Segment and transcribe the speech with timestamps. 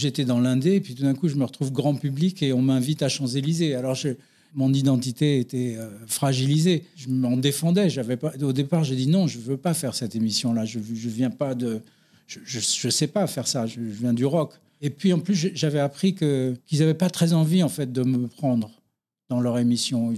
[0.00, 2.62] j'étais dans l'Indé, et puis tout d'un coup, je me retrouve grand public et on
[2.62, 3.74] m'invite à Champs-Élysées.
[3.74, 3.96] Alors,
[4.54, 6.84] mon identité était euh, fragilisée.
[6.96, 7.88] Je m'en défendais.
[7.88, 10.64] J'avais pas, au départ, j'ai dit non, je ne veux pas faire cette émission-là.
[10.64, 11.80] Je ne viens pas de.
[12.26, 13.66] Je ne sais pas faire ça.
[13.66, 14.54] Je, viens du rock.
[14.80, 18.02] Et puis, en plus, j'avais appris que, qu'ils n'avaient pas très envie, en fait, de
[18.02, 18.70] me prendre
[19.30, 20.12] dans leur émission.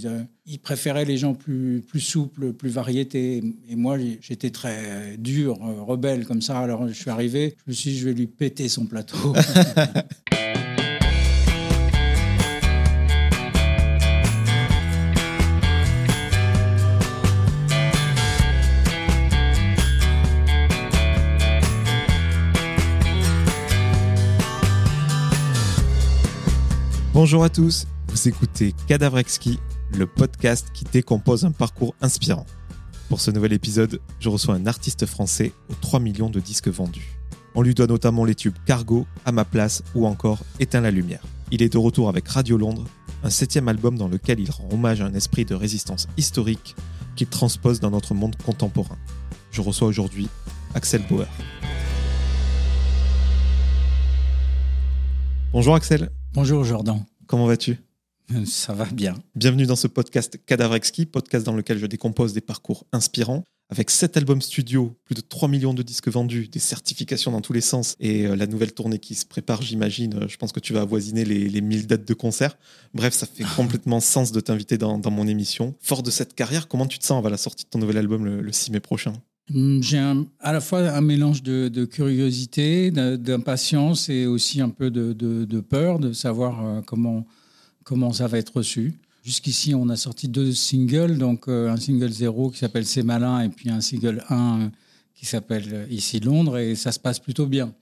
[0.47, 3.45] Ils, préféraient les gens plus, plus souples, plus variétés.
[3.69, 6.59] Et moi, j'étais très dur, euh, rebelle comme ça.
[6.59, 9.35] Alors, je suis arrivé, je me suis dit, je vais lui péter son plateau.
[27.15, 29.59] Bonjour à tous, vous écoutez Cadavrexki,
[29.97, 32.45] le podcast qui décompose un parcours inspirant.
[33.09, 37.17] Pour ce nouvel épisode, je reçois un artiste français aux 3 millions de disques vendus.
[37.55, 41.23] On lui doit notamment les tubes Cargo, À ma place ou encore Éteins la lumière.
[41.51, 42.85] Il est de retour avec Radio Londres,
[43.23, 46.77] un septième album dans lequel il rend hommage à un esprit de résistance historique
[47.17, 48.99] qu'il transpose dans notre monde contemporain.
[49.53, 50.29] Je reçois aujourd'hui
[50.75, 51.29] Axel Bauer.
[55.51, 56.11] Bonjour Axel.
[56.35, 57.07] Bonjour Jordan.
[57.27, 57.79] Comment vas-tu?
[58.47, 59.15] Ça va bien.
[59.35, 63.45] Bienvenue dans ce podcast Cadavrexki, podcast dans lequel je décompose des parcours inspirants.
[63.71, 67.55] Avec sept albums studio, plus de 3 millions de disques vendus, des certifications dans tous
[67.55, 70.61] les sens et euh, la nouvelle tournée qui se prépare, j'imagine, euh, je pense que
[70.61, 72.59] tu vas avoisiner les, les 1000 dates de concert.
[72.93, 75.75] Bref, ça fait complètement sens de t'inviter dans, mon émission.
[75.81, 78.27] Fort de cette carrière, comment tu te sens à la sortie de ton nouvel album
[78.27, 79.15] le 6 mai prochain?
[79.55, 79.99] Hum, j'ai
[80.41, 86.13] à la fois un mélange de, curiosité, d'impatience et aussi un peu de, peur de
[86.13, 87.27] savoir euh, comment,
[87.85, 88.95] comment ça va être reçu.
[89.23, 93.41] Jusqu'ici, on a sorti deux singles, donc euh, un single zéro qui s'appelle C'est malin
[93.43, 94.71] et puis un single 1
[95.15, 97.73] qui s'appelle euh, Ici Londres et ça se passe plutôt bien.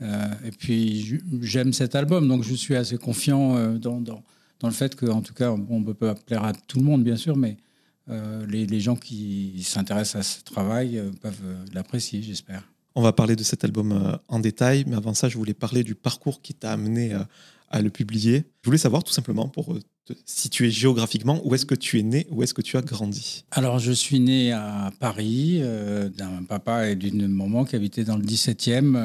[0.00, 4.22] et puis j'aime cet album, donc je suis assez confiant dans, dans,
[4.60, 7.02] dans, le fait qu'en tout cas, on ne peut pas plaire à tout le monde
[7.02, 7.56] bien sûr, mais
[8.10, 12.62] euh, les, gens qui s'intéressent à ce travail euh, peuvent euh, l'apprécier, j'espère.
[12.94, 15.94] On va parler de cet album en détail, mais avant ça, je voulais parler du
[15.94, 17.14] parcours qui t'a amené
[17.70, 18.44] à le publier.
[18.62, 22.26] Je voulais savoir tout simplement pour te situer géographiquement, où est-ce que tu es né,
[22.30, 23.44] où est-ce que tu as grandi?
[23.50, 25.60] Alors, je suis né à Paris,
[26.16, 28.98] d'un papa et d'une maman qui habitaient dans le 17e.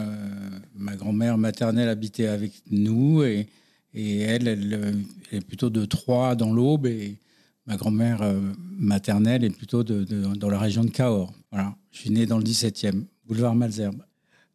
[0.76, 3.48] ma grand-mère maternelle habitait avec nous et,
[3.94, 4.96] et elle, elle,
[5.34, 7.18] est plutôt de Troyes dans l'Aube et
[7.66, 8.40] Ma grand-mère euh,
[8.78, 10.04] maternelle est plutôt de,
[10.36, 11.34] dans la région de Cahors.
[11.52, 11.76] Voilà.
[11.92, 14.04] Je suis né dans le 17e, boulevard Malzerbe.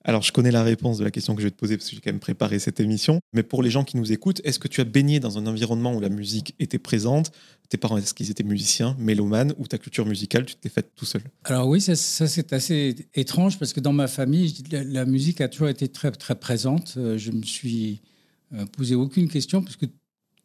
[0.05, 1.97] Alors, je connais la réponse de la question que je vais te poser parce que
[1.97, 3.21] j'ai quand même préparé cette émission.
[3.33, 5.95] Mais pour les gens qui nous écoutent, est-ce que tu as baigné dans un environnement
[5.95, 7.33] où la musique était présente?
[7.69, 11.05] Tes parents, est-ce qu'ils étaient musiciens, mélomanes ou ta culture musicale, tu t'es faite tout
[11.05, 11.23] seul?
[11.45, 15.69] Alors oui, ça, c'est assez étrange parce que dans ma famille, la, musique a toujours
[15.69, 16.95] été très, très présente.
[16.97, 18.01] Euh, je me suis
[18.55, 19.87] euh, posé aucune question parce que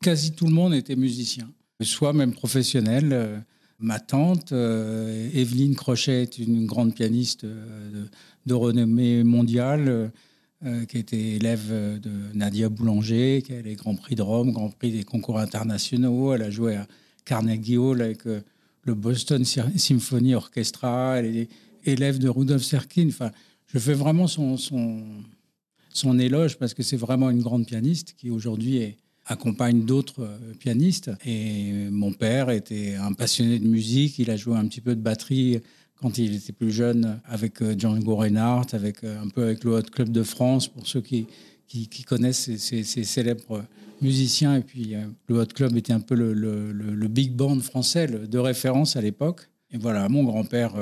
[0.01, 1.47] quasi tout le monde était musicien
[1.81, 3.43] soit même professionnel.
[3.83, 8.05] Euh, ma tante, euh, Evelyne Crochet, est une grande pianiste euh,
[8.45, 10.11] de, renommée mondiale,
[10.87, 14.93] qui était élève de Nadia Boulanger, qui a les Grands Prix de Rome, Grand Prix
[14.93, 16.33] des concours internationaux.
[16.33, 16.87] Elle a joué à
[17.25, 21.17] Carnegie Hall avec le Boston Symphony Orchestra.
[21.19, 21.49] Elle est
[21.83, 23.09] élève de Rudolf Serkin.
[23.09, 23.31] Enfin,
[23.67, 25.03] je fais vraiment son, son,
[25.89, 30.53] son éloge parce que c'est vraiment une grande pianiste qui aujourd'hui est accompagne d'autres euh,
[30.59, 31.11] pianistes.
[31.25, 34.19] Et mon père était un passionné de musique.
[34.19, 35.61] Il a joué un petit peu de batterie
[35.95, 39.75] quand il était plus jeune avec euh, Django Reinhardt, avec euh, un peu avec le
[39.75, 41.27] Hot Club de France pour ceux qui,
[41.67, 43.65] qui, connaissent ces, célèbres
[44.01, 44.57] musiciens.
[44.57, 44.93] Et puis
[45.27, 49.49] le Hot Club était un peu le, le, big band français de référence à l'époque.
[49.71, 50.73] Et voilà, mon grand-père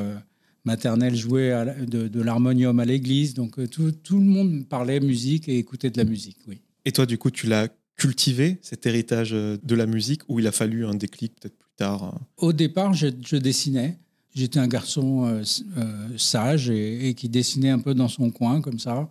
[0.66, 1.54] maternel jouait
[1.88, 3.36] de, de l'harmonium à l'église.
[3.36, 6.60] Donc tout, tout, le monde parlait musique et écoutait de la musique, oui.
[6.84, 10.48] Et toi, du coup, tu l'as cultiver cet héritage euh, de la musique ou il
[10.48, 12.46] a fallu un déclic peut-être plus tard euh?
[12.48, 14.00] Au départ, je, dessinais.
[14.34, 19.08] J'étais un garçon euh, sage et, qui dessinait un peu dans son coin comme ça.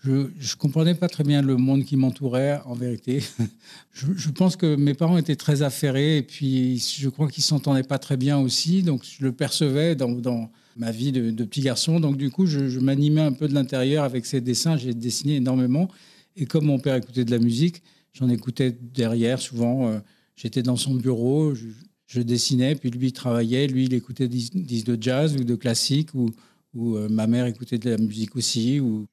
[0.00, 3.20] Je ne comprenais pas très bien le monde qui m'entourait, en vérité.
[3.92, 7.98] je, pense que mes parents étaient très affairés et puis je crois qu'ils s'entendaient pas
[7.98, 8.82] très bien aussi.
[8.82, 11.98] Donc je le percevais dans, ma vie de, petit garçon.
[11.98, 14.76] Donc du coup, je, je m'animais un peu de l'intérieur avec ces dessins.
[14.76, 15.88] J'ai dessiné énormément.
[16.36, 17.82] Et comme mon père écoutait de la musique,
[18.18, 19.88] J'en écoutais derrière souvent.
[19.88, 19.98] Euh,
[20.34, 23.66] j'étais dans son bureau, je, dessinais, puis lui il travaillait.
[23.68, 26.30] Lui, il écoutait des disques de jazz ou de classique, ou,
[26.76, 28.80] euh, ma mère écoutait de la musique aussi.
[28.80, 29.06] Ou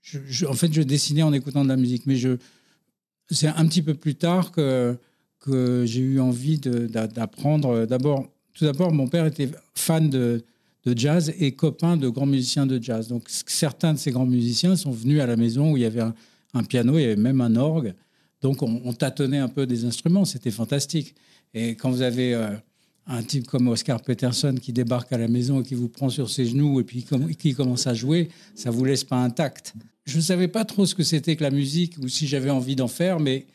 [0.48, 2.06] en fait, je dessinais en écoutant de la musique.
[2.08, 2.38] Mais je,
[3.30, 4.98] c'est un petit peu plus tard que,
[5.86, 7.86] j'ai eu envie d'apprendre.
[7.86, 8.26] D'abord,
[8.56, 10.44] tout d'abord, mon père était fan de,
[10.86, 13.10] de jazz et copain de grands musiciens de jazz.
[13.10, 16.02] Donc, certains de ces grands musiciens sont venus à la maison où il y avait
[16.02, 16.16] un,
[16.56, 17.94] un piano, il y avait même un orgue.
[18.42, 21.16] Donc on, tâtonnait un peu des instruments, c'était fantastique.
[21.54, 22.50] Et quand vous avez euh,
[23.08, 26.30] un type comme Oscar Peterson qui débarque à la maison et qui vous prend sur
[26.30, 27.06] ses genoux et puis
[27.38, 29.74] qui commence à jouer, ça vous laisse pas intact.
[30.06, 32.76] Je ne savais pas trop ce que c'était que la musique ou si j'avais envie
[32.76, 33.46] d'en faire, mais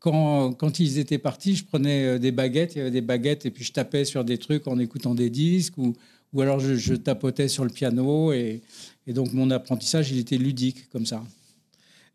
[0.00, 3.46] quand, quand, ils étaient partis, je prenais euh, des baguettes, il y avait des baguettes,
[3.46, 5.94] et puis je tapais sur des trucs en écoutant des disques, ou,
[6.32, 8.62] ou alors je, tapotais sur le piano, et,
[9.06, 11.22] donc mon apprentissage, il était ludique, comme ça.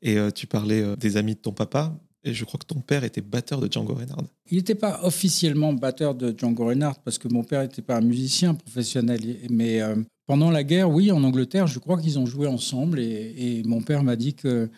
[0.01, 1.95] Et euh, tu parlais des amis de ton papa,
[2.25, 4.25] et je crois que ton père était batteur de Django Reinhardt.
[4.51, 8.01] Il n'était pas officiellement batteur de Django Reinhardt, parce que mon père n'était pas un
[8.01, 9.81] musicien professionnel, mais
[10.27, 13.81] pendant la guerre, oui, en Angleterre, je crois qu'ils ont joué ensemble, et, et mon
[13.81, 14.69] père m'a dit que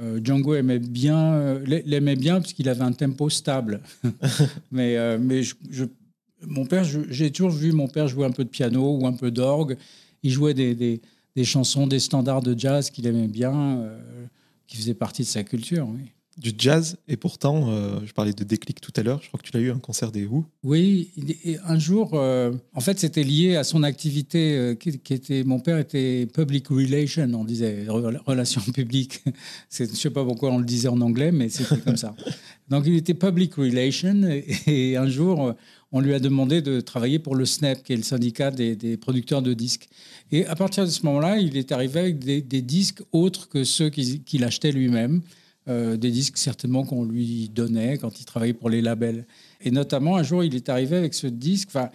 [0.00, 3.80] euh, Django aimait bien, euh, l'aimait bien parce qu'il avait un tempo stable.
[4.72, 5.84] mais euh, je,
[6.42, 9.30] mon père, j'ai toujours vu mon père jouer un peu de piano ou un peu
[9.30, 9.76] d'orgue.
[10.22, 11.00] Il jouait des, des,
[11.36, 13.86] des, chansons, des standards de jazz qu'il aimait bien,
[14.66, 15.86] qui faisaient partie de sa culture.
[15.88, 19.38] Oui du jazz et pourtant, euh, je parlais de déclic tout à l'heure, je crois
[19.38, 20.44] que tu l'as eu un concert des Who.
[20.62, 21.10] Oui,
[21.66, 25.78] un jour, euh, en fait, c'était lié à son activité euh, qui, était, mon père
[25.78, 29.22] était public relation, on disait relations publiques.
[29.70, 32.14] je ne sais pas pourquoi on le disait en anglais, mais c'était comme ça.
[32.68, 34.22] Donc, il était public relation
[34.66, 35.54] et, un jour,
[35.92, 39.42] on lui a demandé de travailler pour le SNEP, qui est le syndicat des, producteurs
[39.42, 39.88] de disques.
[40.32, 43.90] Et à partir de ce moment-là, il est arrivé avec des, disques autres que ceux
[43.90, 45.20] qu'il achetait lui-même.
[45.66, 49.26] Euh, des disques certainement qu'on lui donnait quand il travaillait pour les labels.
[49.62, 51.88] Et notamment, un jour, il est arrivé avec ce disque, enfin,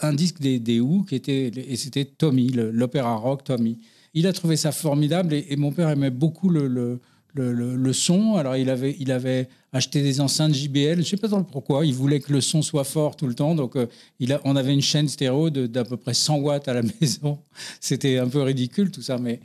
[0.00, 3.78] un disque des, des Who, qui était, et c'était Tommy, l'opéra rock Tommy.
[4.14, 7.00] Il a trouvé ça formidable et, mon père aimait beaucoup le, le,
[7.34, 8.36] le, son.
[8.36, 11.94] Alors, il avait, il avait acheté des enceintes JBL, je ne sais pas pourquoi, il
[11.94, 13.56] voulait que le son soit fort tout le temps.
[13.56, 13.86] Donc, euh,
[14.20, 17.40] il a, on avait une chaîne stéréo d'à peu près 100 watts à la maison.
[17.80, 19.40] C'était un peu ridicule tout ça, mais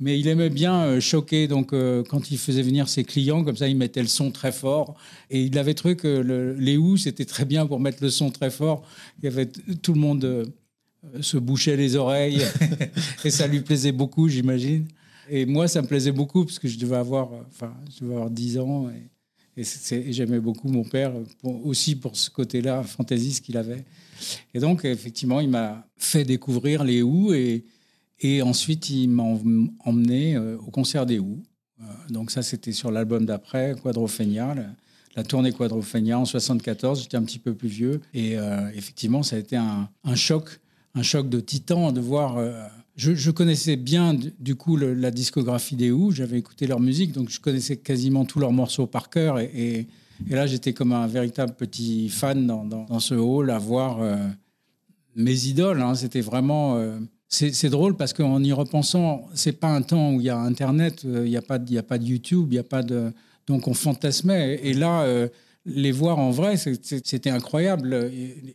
[0.00, 1.48] mais il aimait bien euh, choquer.
[1.48, 4.52] Donc, euh, quand il faisait venir ses clients, comme ça, il mettait le son très
[4.52, 4.94] fort.
[5.30, 8.30] Et il avait trouvé que le, les ou c'était très bien pour mettre le son
[8.30, 8.82] très fort.
[9.18, 10.44] Il y avait tout le monde euh,
[11.20, 12.42] se bouchait les oreilles.
[13.24, 14.86] et ça lui plaisait beaucoup, j'imagine.
[15.28, 18.30] Et moi, ça me plaisait beaucoup parce que je devais avoir, enfin, je devais avoir
[18.30, 18.90] 10 ans.
[19.56, 21.12] Et, et j'aimais beaucoup mon père
[21.42, 23.84] aussi pour ce côté-là fantaisiste qu'il avait.
[24.52, 27.64] Et donc, effectivement, il m'a fait découvrir les ou et
[28.24, 29.22] et ensuite, il m'a
[29.84, 31.42] emmené euh, au concert des Who.
[31.78, 34.54] Euh, donc ça, c'était sur l'album d'après, Quadrophenia,
[35.14, 37.02] la, tournée Quadrophenia en 74.
[37.02, 38.00] J'étais un petit peu plus vieux.
[38.14, 40.58] Et euh, effectivement, ça a été un, choc,
[40.94, 42.38] un choc de titan de voir...
[42.96, 47.40] Je, connaissais bien du coup la discographie des Who, j'avais écouté leur musique, donc je
[47.40, 49.38] connaissais quasiment tous leurs morceaux par cœur.
[49.38, 49.86] Et,
[50.30, 53.98] là, j'étais comme un véritable petit fan dans, dans, ce hall à voir
[55.14, 55.82] mes idoles.
[55.82, 55.94] Hein.
[55.96, 56.78] C'était vraiment
[57.28, 61.02] c'est drôle parce qu'en y repensant, c'est pas un temps où il y a Internet,
[61.04, 63.12] euh, il n'y a, pas, a pas de YouTube, il y a pas de.
[63.46, 64.60] Donc on fantasmait.
[64.62, 65.28] Et là, euh,
[65.66, 68.10] les voir en vrai, c'était incroyable.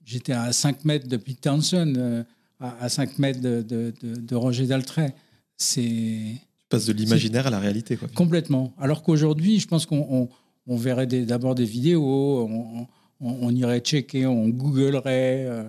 [0.06, 2.24] J'étais à 5 mètres de Pete Townsend, euh,
[2.60, 5.14] à 5 mètres de, Roger Daltrey.
[5.58, 5.82] C'est.
[5.82, 7.98] Tu passes de l'imaginaire à la réalité.
[7.98, 8.08] Quoi.
[8.16, 8.74] Complètement.
[8.80, 10.30] Alors qu'aujourd'hui, je pense qu'on
[10.68, 12.88] on, verrait d'abord des, vidéos, on,
[13.20, 15.46] on, irait checker, on googlerait.
[15.48, 15.64] Euh,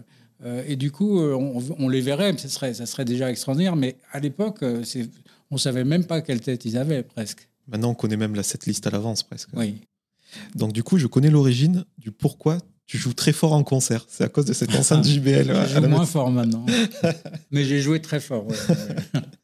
[0.67, 1.35] et du coup, euh,
[1.79, 3.77] on, les verrait, ça serait, ça serait déjà extraordinaire.
[3.77, 4.83] Mais à l'époque, euh,
[5.51, 7.49] on ne savait même pas quelle tête ils avaient, presque.
[7.69, 9.51] Maintenant, on connaît même la liste à l'avance, presque.
[9.55, 9.81] Oui.
[10.55, 14.07] Donc, du coup, je connais l'origine du pourquoi tu joues très fort en concert.
[14.09, 15.53] C'est à cause de cette enceinte JBL.
[15.69, 16.67] je joue moins fort maintenant.
[17.51, 18.47] Mais j'ai joué très fort.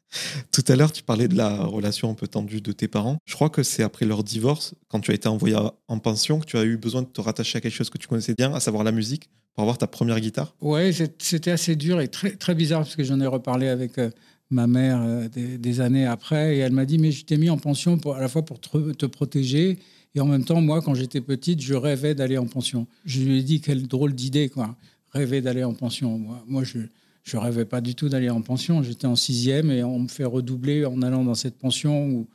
[0.51, 3.17] Tout à l'heure, tu parlais de la relation un peu tendue de tes parents.
[3.25, 5.55] Je crois que c'est après leur divorce, quand tu as été envoyé
[5.87, 8.07] en pension, que tu as eu besoin de te rattacher à quelque chose que tu
[8.07, 10.55] connaissais bien, à savoir la musique, pour avoir ta première guitare.
[10.61, 14.09] Oui, c'était assez dur et très, bizarre, parce que j'en ai reparlé avec euh,
[14.49, 17.57] ma mère euh, des, années après, et elle m'a dit, mais je t'ai mis en
[17.57, 19.79] pension à la fois pour te, te protéger,
[20.15, 22.87] et en même temps, moi, quand j'étais petite, je rêvais d'aller en pension.
[23.05, 24.75] Je lui ai dit, quelle drôle d'idée, quoi,
[25.11, 26.17] rêver d'aller en pension.
[26.17, 26.79] Moi, moi je
[27.27, 28.81] je rêvais pas du tout d'aller en pension.
[28.83, 32.27] J'étais en sixième et on me fait redoubler en allant dans cette pension où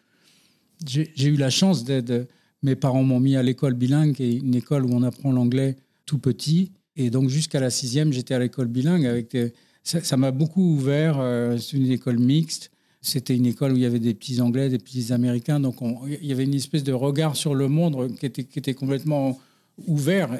[0.86, 2.28] j'ai eu la chance d'être.
[2.62, 5.76] Mes parents m'ont mis à l'école bilingue, qui est une école où on apprend l'anglais
[6.04, 6.72] tout petit.
[6.94, 9.06] Et donc jusqu'à la sixième, j'étais à l'école bilingue.
[9.06, 9.34] Avec
[9.82, 11.18] ça m'a beaucoup ouvert.
[11.18, 12.70] Euh, c'est une école mixte.
[13.00, 15.58] C'était une école où il y avait des petits Anglais, des petits Américains.
[15.58, 19.38] Donc il y avait une espèce de regard sur le monde qui était complètement
[19.86, 20.38] ouvert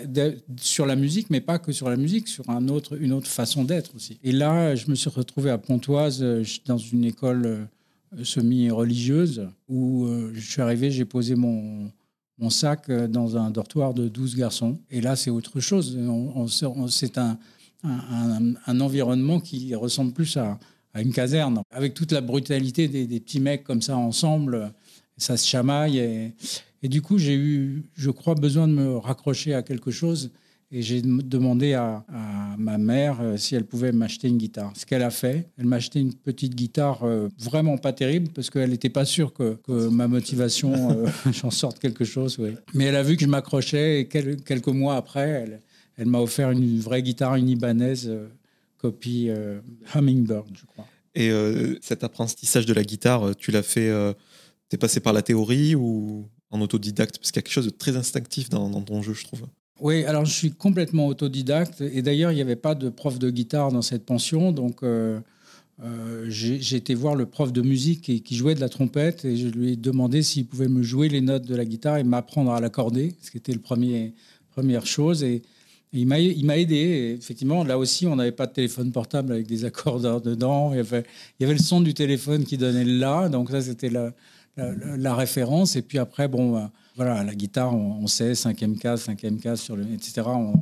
[0.57, 3.65] sur la musique, mais pas que sur la musique, sur un autre, une autre façon
[3.65, 4.19] d'être aussi.
[4.23, 10.05] Et là, je me suis retrouvé à Pontoise, euh, dans une école euh, semi-religieuse, où
[10.05, 11.91] euh, je suis arrivé, j'ai posé mon,
[12.39, 14.79] mon sac dans un dortoir de 12 garçons.
[14.91, 15.99] Et là, c'est autre chose.
[16.89, 17.39] c'est un,
[17.85, 20.59] un, environnement qui ressemble plus à,
[20.95, 24.75] une caserne, avec toute la brutalité des, des petits mecs comme ça ensemble
[25.23, 25.99] ça se chamaille.
[25.99, 26.35] Et,
[26.83, 30.31] et du coup, j'ai eu, je crois, besoin de me raccrocher à quelque chose.
[30.75, 32.03] Et j'ai demandé à,
[32.57, 34.73] ma mère euh, si elle pouvait m'acheter une guitare.
[34.75, 38.49] Ce qu'elle a fait, elle m'a acheté une petite guitare euh, vraiment pas terrible parce
[38.49, 39.59] qu'elle n'était pas sûre que,
[39.91, 42.39] ma motivation, euh, j'en sorte quelque chose.
[42.73, 45.61] Mais elle a vu que je m'accrochais et quelques mois après,
[45.99, 48.09] elle, m'a offert une vraie guitare, une Ibanez,
[48.79, 49.29] copie
[49.95, 50.87] Hummingbird, je crois.
[51.15, 51.31] Et
[51.83, 53.93] cet apprentissage de la guitare, tu l'as fait,
[54.71, 56.27] tu es passé par la théorie ou
[56.61, 59.43] autodidacte Parce qu'il y a quelque chose de très instinctif dans, ton jeu, je trouve.
[59.81, 61.81] Oui, alors je suis complètement autodidacte.
[61.81, 64.53] Et d'ailleurs, il n'y avait pas de prof de guitare dans cette pension.
[64.53, 65.19] Donc, euh,
[65.83, 69.49] euh, j'ai été voir le prof de musique qui, jouait de la trompette et je
[69.49, 72.61] lui ai demandé s'il pouvait me jouer les notes de la guitare et m'apprendre à
[72.61, 73.59] l'accorder, ce qui était la
[74.51, 75.25] première chose.
[75.25, 75.43] Et,
[75.95, 76.19] il m'a
[76.59, 77.19] aidé.
[77.19, 80.73] effectivement, là aussi, on n'avait pas de téléphone portable avec des accordeurs dedans.
[80.73, 81.05] Il y, avait,
[81.39, 83.29] il y avait le son du téléphone qui donnait le là.
[83.29, 84.15] Donc, ça, c'était la,
[84.57, 85.77] la, référence.
[85.77, 86.57] Et puis après, bon.
[86.57, 86.67] Euh,
[86.97, 90.23] voilà, la guitare, on, sait, cinquième case, cinquième case, sur le, etc.
[90.27, 90.53] On,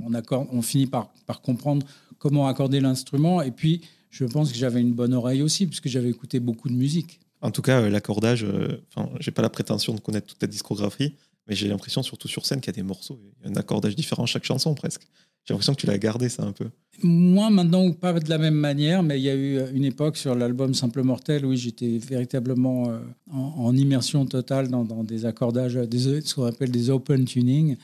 [0.53, 1.11] on finit par,
[1.43, 1.85] comprendre
[2.19, 3.43] comment accorder l'instrument.
[3.43, 6.75] Et puis, je pense que j'avais une bonne oreille aussi, puisque j'avais écouté beaucoup de
[6.75, 7.21] musique.
[7.43, 10.47] En tout cas, euh, l'accordage, euh, enfin, j'ai pas la prétention de connaître toute ta
[10.47, 11.17] discographie,
[11.51, 14.27] mais j'ai l'impression, surtout sur scène, qu'il y a des morceaux, un accordage différent à
[14.27, 15.03] chaque chanson presque.
[15.45, 16.67] J'ai l'impression que tu l'as gardé, ça, un peu.
[17.03, 20.37] Moi, maintenant, pas de la même manière, mais il y a eu une époque sur
[20.37, 23.01] l'album Simple Mortel où j'étais véritablement euh,
[23.33, 27.77] en, immersion totale dans, des accordages, des, ce qu'on appelle des open tuning.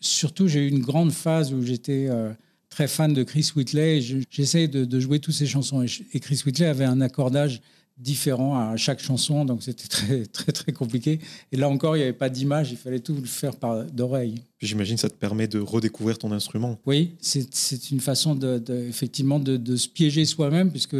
[0.00, 2.32] Surtout, j'ai eu une grande phase où j'étais euh,
[2.70, 4.00] très fan de Chris Whitley.
[4.30, 5.84] J'essayais de, jouer toutes ses chansons.
[6.12, 7.60] Et Chris Whitley avait un accordage
[8.02, 11.20] différent à chaque chanson, donc c'était très, très, très compliqué.
[11.52, 14.42] Et là encore, il n'y avait pas d'image, il fallait tout le faire par d'oreille.
[14.60, 16.78] J'imagine que ça te permet de redécouvrir ton instrument.
[16.84, 20.96] Oui, c'est une façon de, effectivement de, se piéger soi-même, puisque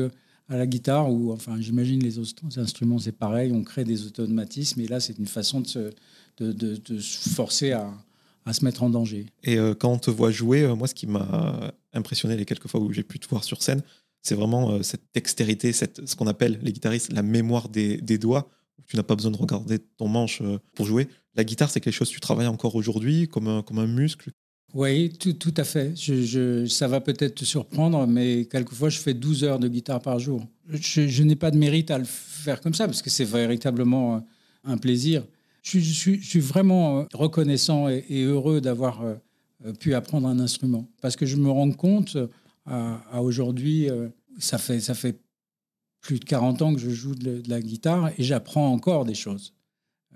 [0.49, 4.81] à la guitare, ou enfin j'imagine les autres instruments, c'est pareil, on crée des automatismes,
[4.81, 5.91] et là c'est une façon de se,
[6.39, 7.93] de, se forcer à,
[8.45, 9.27] à, se mettre en danger.
[9.45, 12.69] Et euh, quand on te voit jouer, euh, moi ce qui m'a impressionné les quelques
[12.69, 13.83] fois où j'ai pu te voir sur scène,
[14.23, 18.49] c'est vraiment euh, cette dextérité, cette, ce qu'on appelle les guitaristes la mémoire des, doigts.
[18.87, 21.09] tu n'as pas besoin de regarder ton manche euh, pour jouer.
[21.35, 24.31] La guitare, c'est quelque chose que tu travailles encore aujourd'hui comme un, comme un muscle
[24.75, 25.95] Oui, tout, tout à fait.
[25.97, 30.19] Je, ça va peut-être te surprendre, mais quelquefois, je fais 12 heures de guitare par
[30.19, 30.47] jour.
[30.69, 34.21] Je, n'ai pas de mérite à le faire comme ça, parce que c'est véritablement euh,
[34.65, 35.25] un plaisir.
[35.63, 39.05] Je, suis vraiment reconnaissant et, heureux d'avoir
[39.79, 42.17] pu apprendre un instrument, parce que je me rends compte
[42.67, 45.21] à, aujourd'hui, euh, ça, fait, ça fait
[46.01, 49.55] plus de 40 ans que je joue de, la guitare et j'apprends encore des choses.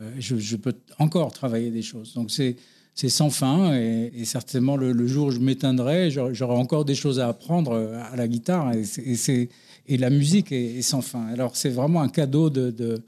[0.00, 2.15] Euh, je, peux encore travailler des choses.
[2.15, 2.57] Donc c'est
[2.95, 7.29] c'est sans fin et, certainement le, jour où je m'éteindrai, j'aurai encore des choses à
[7.29, 9.50] apprendre euh, à la guitare et, c'est
[9.87, 11.26] et la musique est, sans fin.
[11.26, 13.03] Alors c'est vraiment un cadeau de, de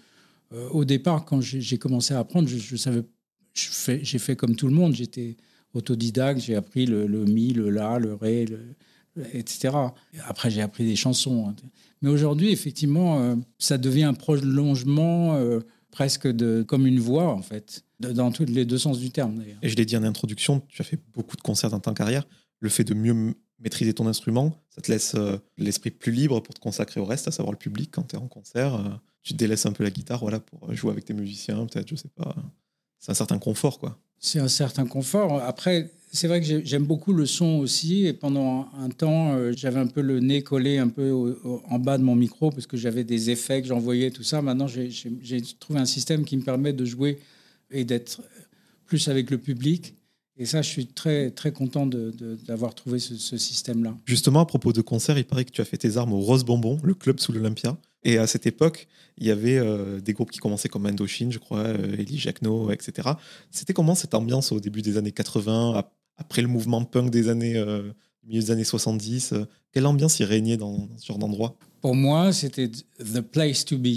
[0.72, 3.02] au départ quand j'ai commencé à apprendre, je, savais,
[3.54, 5.36] j'ai fait comme tout le monde, j'étais
[5.72, 8.60] autodidacte, j'ai appris le, le, mi, le la, le ré, le,
[9.32, 9.74] etc.
[10.26, 11.48] Après, j'ai appris des chansons.
[11.48, 11.56] Hein.
[12.02, 15.60] Mais aujourd'hui, effectivement, euh, ça devient un prolongement euh,
[15.90, 19.68] presque de, comme une voix, en fait, dans tous les deux sens du terme, Et
[19.68, 22.26] je l'ai dit en introduction, tu as fait beaucoup de concerts dans ta carrière.
[22.60, 26.54] Le fait de mieux maîtriser ton instrument, ça te laisse euh, l'esprit plus libre pour
[26.54, 29.00] te consacrer au reste, à savoir le public quand tu es en concert.
[29.22, 32.08] tu délaisses un peu la guitare voilà, pour jouer avec tes musiciens, peut-être, je sais
[32.08, 32.36] pas.
[33.00, 34.00] C'est un certain confort, quoi.
[34.20, 35.40] C'est un certain confort.
[35.42, 38.06] Après, c'est vrai que j'aime beaucoup le son aussi.
[38.06, 41.36] Et pendant un temps, euh, j'avais un peu le nez collé un peu
[41.68, 44.42] en bas de mon micro parce que j'avais des effets que j'envoyais, tout ça.
[44.42, 47.18] Maintenant, j'ai trouvé un système qui me permet de jouer
[47.70, 48.22] et d'être
[48.86, 49.94] plus avec le public.
[50.40, 53.96] Et ça, je suis très, très content d'avoir trouvé ce, ce système-là.
[54.06, 56.44] Justement, à propos de concert, il paraît que tu as fait tes armes au Rose
[56.44, 57.76] Bonbon, le club sous l'Olympia.
[58.04, 58.86] Et à cette époque,
[59.16, 62.70] il y avait euh, des groupes qui commençaient comme Indochine, je crois, euh, Elie Jacquenot,
[62.70, 63.10] etc.
[63.50, 65.84] C'était comment cette ambiance au début des années 80,
[66.16, 67.92] après le mouvement punk des années, euh,
[68.24, 69.34] milieu des années 70
[69.72, 71.56] Quelle ambiance y régnait dans, ce genre d'endroit?
[71.80, 73.96] Pour moi, c'était the place to be,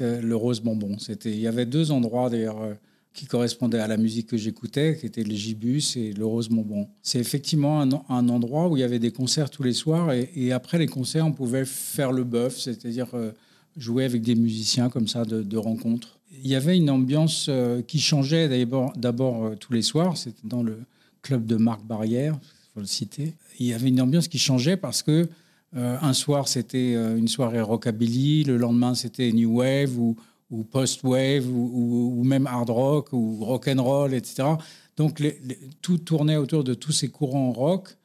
[0.00, 0.96] le Rose Bonbon.
[1.24, 2.76] Il y avait deux endroits d'ailleurs
[3.16, 6.86] qui correspondaient à la musique que j'écoutais, qui étaient le Gibus et le Rose Bonbon.
[7.02, 10.52] C'est effectivement un, un, endroit où il y avait des concerts tous les soirs et,
[10.52, 13.32] après les concerts, on pouvait faire le bœuf, c'est-à-dire euh,
[13.78, 16.18] jouer avec des musiciens comme ça de, de rencontres.
[16.44, 18.48] Il y avait une ambiance euh, qui changeait
[18.96, 20.78] d'abord euh, tous les soirs, c'était dans le
[21.22, 23.32] club de Marc Barrière, il faut le citer.
[23.58, 25.26] Il y avait une ambiance qui changeait parce que
[25.74, 30.16] un soir c'était une soirée rockabilly, le lendemain c'était new wave ou
[30.50, 34.44] ou post-wave, ou, même hard rock, ou rock and roll, etc.
[34.96, 35.22] Donc
[35.82, 37.96] tout tournait autour de tous ces courants rock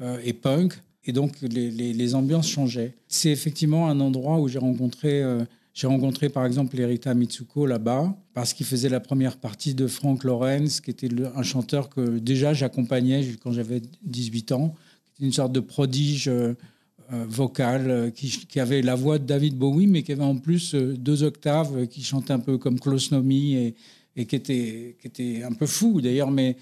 [0.00, 2.94] euh, et punk, et donc les, ambiances changeaient.
[3.08, 5.44] C'est effectivement un endroit où j'ai rencontré euh,
[5.84, 10.80] rencontré par exemple Erita Mitsuko là-bas parce qu'il faisait la première partie de Frank Lorenz,
[10.80, 14.74] qui était un chanteur que déjà j'accompagnais quand j'avais 18 ans,
[15.20, 16.54] une sorte de prodige euh,
[17.10, 21.22] vocal euh, qui, avait la voix de David Bowie, mais qui avait en plus deux
[21.22, 23.74] octaves, qui chantait un peu comme Klaus Nomi
[24.16, 26.56] et, qui, était, un peu fou d'ailleurs, mais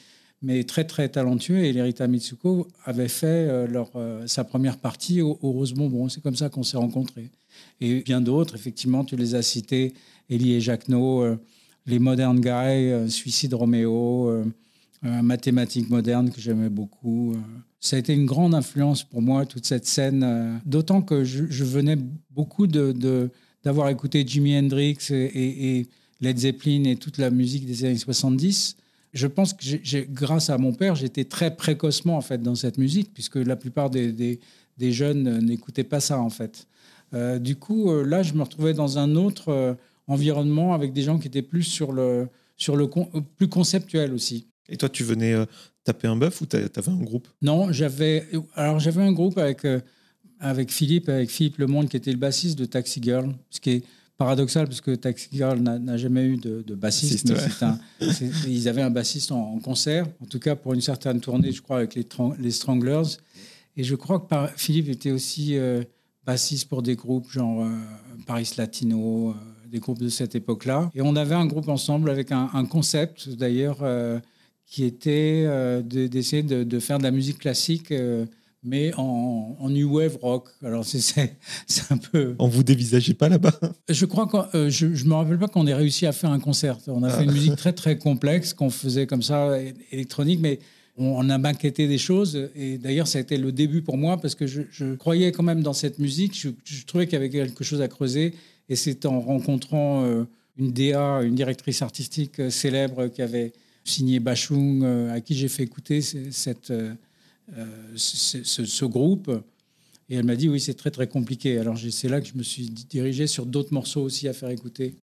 [0.66, 1.58] très très talentueux.
[1.58, 5.88] Et Lerita Mitsuko avait fait euh, euh, sa première partie au, Rosemont.
[5.88, 7.30] Bon, c'est comme ça qu'on s'est rencontrés.
[7.80, 9.94] Et bien d'autres, effectivement, tu les as cités,
[10.30, 11.36] Elie et Jacquenot, euh,
[11.86, 14.44] les Modern Guys, Suicide Roméo,
[15.02, 17.34] Mathématiques modernes que j'aimais beaucoup.
[17.80, 21.96] Ça a été une grande influence pour moi, toute cette scène, d'autant que je, venais
[22.30, 25.86] beaucoup d'avoir écouté Jimi Hendrix et,
[26.20, 28.76] Led Zeppelin et toute la musique des années 70
[29.12, 33.12] je pense que grâce à mon père, j'étais très précocement en fait dans cette musique,
[33.12, 34.40] puisque la plupart des,
[34.78, 36.66] jeunes n'écoutaient pas ça en fait.
[37.14, 39.74] Euh, du coup, euh, là, je me retrouvais dans un autre euh,
[40.08, 42.28] environnement avec des gens qui étaient plus sur le
[43.36, 44.46] plus conceptuel aussi.
[44.68, 45.34] Et toi, tu venais
[45.92, 47.28] taper un bœuf ou tu avais un groupe?
[47.42, 49.66] Non, j'avais alors j'avais un groupe avec
[50.40, 53.84] avec Philippe, avec Philippe Lemonde qui était le bassiste de Taxi Girl, ce qui est
[54.18, 57.32] paradoxal parce que Taxi Girl n'a jamais eu de, bassiste.
[58.46, 61.78] ils avaient un bassiste en, concert, en tout cas pour une certaine tournée, je crois,
[61.78, 62.06] avec les,
[62.38, 63.16] les Stranglers.
[63.76, 65.84] Et je crois que par, Philippe était aussi euh,
[66.26, 67.70] bassiste pour des groupes genre euh,
[68.26, 69.34] Paris Latino, euh,
[69.70, 70.90] des groupes de cette époque-là.
[70.96, 73.78] Et on avait un groupe ensemble avec un, concept, d'ailleurs,
[74.68, 75.46] qui était
[75.82, 77.92] d'essayer de, de, faire de la musique classique
[78.64, 80.48] mais en, new wave rock.
[80.62, 81.30] Alors c'est
[81.90, 82.34] un peu.
[82.38, 83.58] On vous dévisageait pas là-bas?
[83.88, 86.40] Je crois que euh, je, ne me rappelle pas qu'on ait réussi à faire un
[86.40, 86.78] concert.
[86.86, 87.34] On a fait une ah.
[87.34, 89.58] musique très très complexe qu'on faisait comme ça
[89.92, 90.58] électronique, mais
[90.96, 92.50] on, a maquetté des choses.
[92.56, 95.62] Et d'ailleurs, ça a été le début pour moi parce que je, croyais quand même
[95.62, 96.34] dans cette musique.
[96.36, 98.34] Je, trouvais qu'il y avait quelque chose à creuser.
[98.68, 100.24] Et c'est en rencontrant euh,
[100.58, 103.52] une DA, une directrice artistique euh, célèbre qui avait
[103.88, 106.72] signé Bachung, à qui j'ai fait écouter cette
[107.56, 109.30] euh, ce, groupe.
[110.10, 111.58] Et elle m'a dit oui, c'est très très compliqué.
[111.58, 114.96] Alors c'est là que je me suis dirigé sur d'autres morceaux aussi à faire écouter.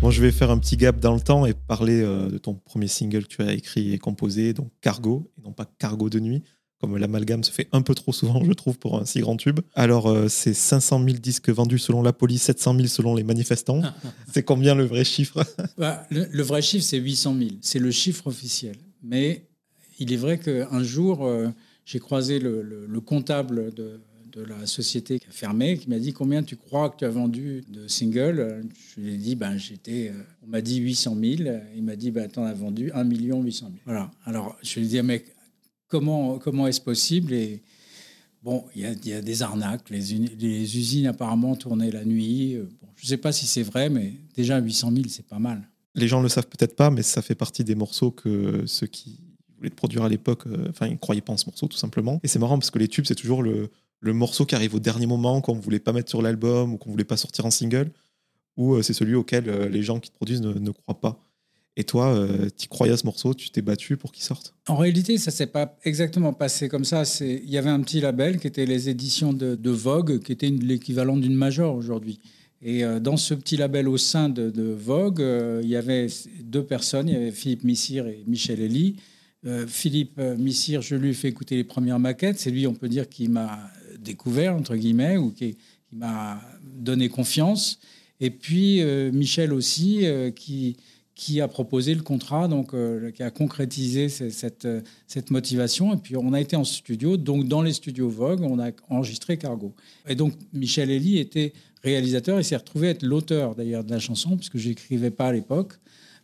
[0.00, 2.54] Bon, je vais faire un petit gap dans le temps et parler euh, de ton
[2.54, 6.20] premier single que tu as écrit et composé, donc Cargo, et non pas Cargo de
[6.20, 6.42] nuit
[6.80, 9.60] comme l'amalgame se fait un peu trop souvent, je trouve, pour un si grand tube.
[9.74, 13.82] Alors, euh, c'est 500 000 disques vendus selon la police, 700 000 selon les manifestants.
[14.32, 15.44] c'est combien le vrai chiffre?
[15.76, 17.50] Bah, le, vrai chiffre, c'est 800 000.
[17.60, 18.76] C'est le chiffre officiel.
[19.02, 19.46] Mais
[19.98, 21.48] il est vrai qu'un jour, euh,
[21.84, 24.00] j'ai croisé le, comptable de,
[24.36, 27.62] la société qui a fermé, qui m'a dit combien tu crois que tu as vendu
[27.68, 28.62] de singles?
[28.94, 31.58] Je lui ai dit, ben, j'étais, euh, on m'a dit 800 000.
[31.76, 33.70] Il m'a dit, ben, tu en as vendu 1 800 000.
[33.84, 34.10] Voilà.
[34.24, 35.26] Alors, je lui ai dit, mec,
[35.90, 37.62] comment, est-ce possible Et
[38.42, 39.90] bon, il y, a des arnaques.
[39.90, 40.14] Les,
[40.76, 42.54] usines apparemment tournaient la nuit.
[42.54, 45.68] Euh, je ne sais pas si c'est vrai, mais déjà 800 000, c'est pas mal.
[45.94, 48.86] Les gens ne le savent peut-être pas, mais ça fait partie des morceaux que ceux
[48.86, 49.20] qui
[49.56, 52.20] voulaient produire à l'époque, euh, enfin, ils ne croyaient pas en ce morceau, tout simplement.
[52.22, 53.70] Et c'est marrant parce que les tubes, c'est toujours le,
[54.02, 56.88] morceau qui arrive au dernier moment, qu'on ne voulait pas mettre sur l'album ou qu'on
[56.88, 57.90] ne voulait pas sortir en single,
[58.56, 61.29] ou euh, c'est celui auquel les gens qui te produisent ne croient pas.
[61.80, 64.52] Et toi, euh, tu croyais à ce morceau, tu t'es battu pour qu'il sorte?
[64.68, 67.04] En réalité, ça s'est pas exactement passé comme ça.
[67.22, 71.16] Il y avait un petit label qui était les éditions de, Vogue, qui était l'équivalent
[71.16, 72.20] d'une major aujourd'hui.
[72.60, 76.08] Et euh, dans ce petit label au sein de, Vogue, euh, il y avait
[76.42, 78.96] deux personnes, il y avait Philippe Missire et Michel Elie.
[79.66, 82.38] Philippe Missire, je lui ai fait écouter les premières maquettes.
[82.38, 83.58] C'est lui, on peut dire, qui m'a
[83.98, 85.56] découvert, entre guillemets, ou qui
[85.92, 87.78] m'a donné confiance.
[88.20, 90.04] Et puis Michel aussi,
[90.36, 90.76] qui
[91.20, 95.92] qui a proposé le contrat, donc euh, qui a concrétisé cette, euh, cette motivation.
[95.92, 99.36] Et puis on a été en studio, donc dans les studios Vogue, on a enregistré
[99.36, 99.74] Cargo.
[100.08, 101.52] Et donc Michel Elie était
[101.82, 105.74] réalisateur et s'est retrouvé être l'auteur d'ailleurs de la chanson, puisque j'écrivais pas à l'époque,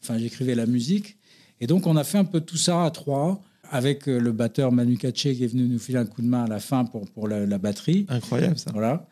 [0.02, 1.18] enfin j'écrivais la musique.
[1.60, 4.72] Et donc on a fait un peu tout ça à trois avec euh, le batteur
[4.72, 7.04] Manu Katché qui est venu nous filer un coup de main à la fin pour,
[7.10, 8.06] pour la, la batterie.
[8.08, 8.70] Incroyable ça.
[8.72, 9.06] Voilà.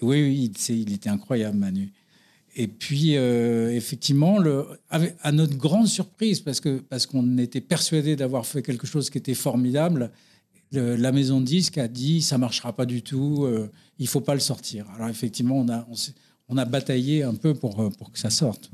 [0.00, 1.92] Oui, oui, il était incroyable Manu.
[2.58, 4.38] Et puis, euh, effectivement,
[4.88, 9.18] à notre grande surprise, parce qu'on parce qu'on était persuadé d'avoir fait quelque chose qui
[9.18, 10.10] était formidable,
[10.72, 14.32] la maison de disque a dit ça marchera pas du tout, euh, il faut pas
[14.32, 14.86] le sortir.
[14.96, 15.86] Alors effectivement, on a,
[16.48, 18.70] on, a bataillé un peu pour, euh, pour que ça sorte.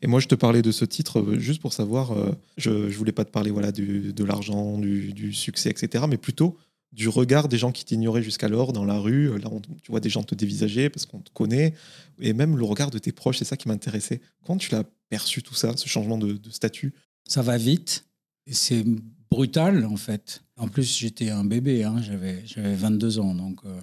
[0.00, 2.14] Et moi, je te parlais de ce titre juste pour savoir,
[2.56, 6.56] je ne voulais pas te parler voilà, de l'argent, du, succès, etc., mais plutôt
[6.96, 9.38] du regard des gens qui t'ignoraient jusqu'alors dans la rue.
[9.38, 9.50] Là,
[9.82, 11.74] tu vois des gens te dévisager parce qu'on te connaît.
[12.18, 14.22] Et même le regard de tes proches, c'est ça qui m'intéressait.
[14.46, 16.94] Quand tu l'as perçu tout ça, ce changement de, statut?
[17.28, 18.06] Ça va vite.
[18.50, 18.82] C'est
[19.30, 20.42] brutal, en fait.
[20.56, 21.84] En plus, j'étais un bébé.
[21.84, 22.00] Hein.
[22.00, 23.34] J'avais, 22 ans.
[23.34, 23.78] Donc, euh,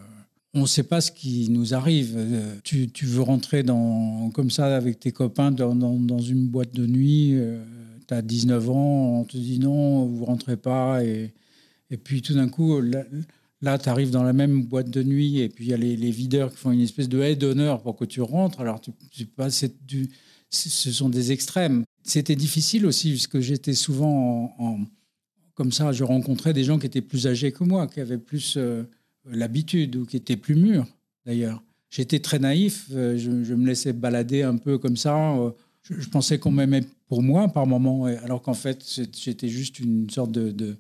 [0.56, 2.16] on ne sait pas ce qui nous arrive.
[2.18, 6.88] Euh, tu, veux rentrer dans, comme ça avec tes copains dans, dans, une boîte de
[6.88, 7.38] nuit,
[8.08, 11.04] tu as 19 ans, on te dit non, vous rentrez pas.
[11.04, 11.32] Et,
[11.94, 12.82] et puis tout d'un coup,
[13.62, 16.12] là, tu arrives dans la même boîte de nuit et puis il y a les,
[16.12, 18.60] videurs qui font une espèce de haie d'honneur pour que tu rentres.
[18.62, 19.28] Alors, tu, tu
[19.86, 20.10] du,
[20.50, 21.84] ce sont des extrêmes.
[22.02, 24.80] C'était difficile aussi, puisque j'étais souvent en,
[25.54, 28.56] comme ça, je rencontrais des gens qui étaient plus âgés que moi, qui avaient plus
[28.58, 28.86] euh,
[29.30, 30.88] l'habitude ou qui étaient plus mûrs,
[31.24, 31.62] d'ailleurs.
[31.92, 35.36] J'étais très naïf, euh, je, me laissais balader un peu comme ça.
[35.38, 35.52] Euh,
[35.84, 38.84] je, pensais qu'on m'aimait pour moi par moment, alors qu'en fait,
[39.16, 40.76] j'étais juste une sorte de,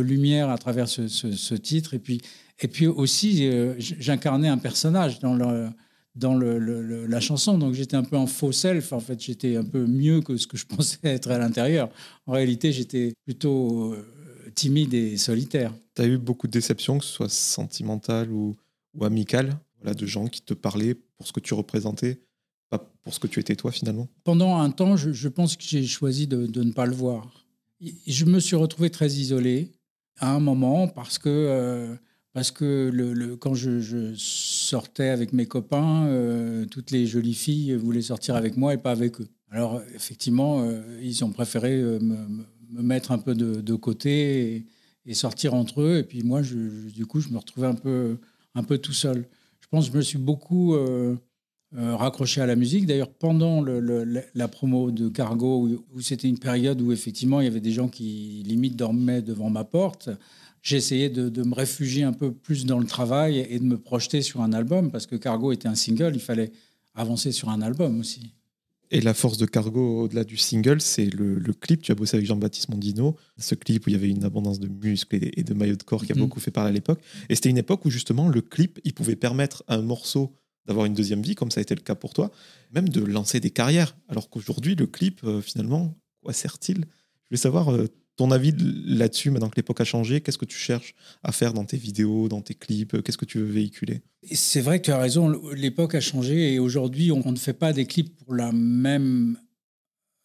[0.00, 1.94] lumière à travers ce, ce, titre.
[1.94, 2.20] Et puis,
[2.60, 5.68] et puis aussi, j'incarnais un personnage dans le
[6.14, 7.58] dans le, la chanson.
[7.58, 8.92] Donc j'étais un peu en faux self.
[8.92, 11.90] En fait, j'étais un peu mieux que ce que je pensais être à l'intérieur.
[12.26, 14.06] En réalité, j'étais plutôt euh,
[14.54, 15.72] timide et solitaire.
[15.94, 18.56] Tu as eu beaucoup de déceptions, que ce soit sentimentales ou,
[18.94, 22.20] ou amicales, voilà, de gens qui te parlaient pour ce que tu représentais,
[22.70, 24.08] pas pour ce que tu étais toi finalement?
[24.24, 27.44] Pendant un temps, je, pense que j'ai choisi de, de, ne pas le voir.
[28.06, 29.72] Je me suis retrouvé très isolé
[30.18, 31.28] à un moment parce que...
[31.28, 31.94] Euh,
[32.32, 38.34] parce que quand je, sortais avec mes copains, euh, toutes les jolies filles voulaient sortir
[38.34, 39.28] avec moi et pas avec eux.
[39.52, 42.26] Alors effectivement, euh, ils ont préféré me,
[42.82, 44.66] mettre un peu de, côté
[45.06, 45.98] et, sortir entre eux.
[45.98, 48.18] Et puis moi, du coup, je me retrouvais un peu,
[48.56, 49.28] un peu tout seul.
[49.60, 50.74] Je pense que je me suis beaucoup
[51.74, 52.86] raccroché à la musique.
[52.86, 57.60] D'ailleurs, pendant la promo de Cargo, où c'était une période où effectivement il y avait
[57.60, 60.10] des gens qui limite dormaient devant ma porte
[60.64, 64.22] j'ai essayé de, me réfugier un peu plus dans le travail et de me projeter
[64.22, 66.50] sur un album parce que Cargo était un single, il fallait
[66.94, 68.32] avancer sur un album aussi.
[68.90, 71.82] Et la force de Cargo, au-delà du single, c'est le, clip.
[71.82, 74.68] Tu as bossé avec Jean-Baptiste Mondino, ce clip où il y avait une abondance de
[74.68, 76.22] muscles et, de maillots de corps qui a mhm.
[76.22, 77.00] beaucoup fait parler à l'époque.
[77.28, 80.34] Et c'était une époque où justement le clip, il pouvait permettre à un morceau
[80.66, 82.30] d'avoir une deuxième vie, comme ça a été le cas pour toi,
[82.72, 83.96] même de lancer des carrières.
[84.08, 86.76] Alors qu'aujourd'hui, le clip, euh, finalement, quoi sert-il?
[86.76, 90.56] Je voulais savoir, euh, ton avis là-dessus, maintenant que l'époque a changé, qu'est-ce que tu
[90.56, 93.02] cherches à faire dans tes vidéos, dans tes clips?
[93.02, 94.02] Qu'est-ce que tu veux véhiculer?
[94.32, 97.72] C'est vrai que tu as raison, l'époque a changé et aujourd'hui, on ne fait pas
[97.72, 99.36] des clips pour la même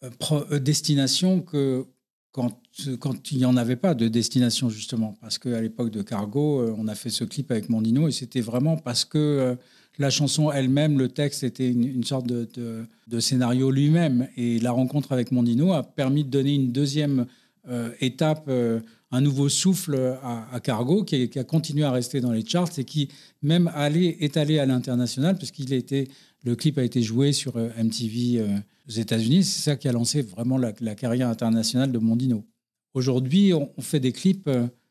[0.03, 1.85] euh, destination que
[2.31, 2.61] quand,
[2.99, 5.17] quand il n'y en avait pas de destination, justement.
[5.19, 8.77] Parce qu'à l'époque de Cargo, on a fait ce clip avec Mondino et c'était vraiment
[8.77, 9.57] parce que
[9.99, 14.29] la chanson elle-même, le texte était une, sorte de, scénario lui-même.
[14.37, 17.25] Et la rencontre avec Mondino a permis de donner une deuxième
[17.67, 18.79] euh, étape, euh,
[19.11, 23.09] un nouveau souffle à, Cargo qui, a continué à rester dans les charts et qui
[23.41, 26.07] même allé, est allé à l'international puisqu'il était
[26.45, 28.41] le clip a été joué sur euh, MTV
[28.87, 29.43] aux États-Unis.
[29.43, 32.45] C'est ça qui a lancé vraiment la, carrière internationale de Mondino.
[32.93, 34.49] Aujourd'hui, on, fait des clips.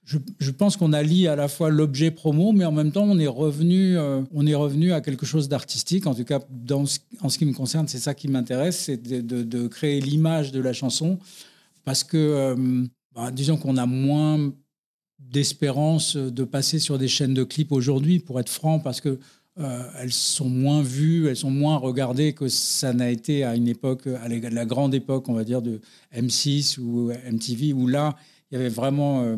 [0.08, 3.26] Je, pense qu'on allie à la fois l'objet promo, mais en même temps, on est
[3.26, 3.98] revenu,
[4.32, 6.06] on est revenu à quelque chose d'artistique.
[6.06, 6.40] En tout cas,
[6.70, 10.72] en ce qui me concerne, c'est ça qui m'intéresse, c'est de, créer l'image de la
[10.72, 11.18] chanson
[11.84, 14.52] parce que, euh, bah, disons qu'on a moins
[15.18, 19.18] d'espérance de passer sur des chaînes de clips aujourd'hui, pour être franc, parce que
[19.58, 23.68] euh, elles sont moins vues, elles sont moins regardées que ça n'a été à une
[23.68, 25.80] époque, à la grande époque, on va dire, de
[26.14, 28.16] M6 ou MTV, où là,
[28.50, 29.36] il y avait vraiment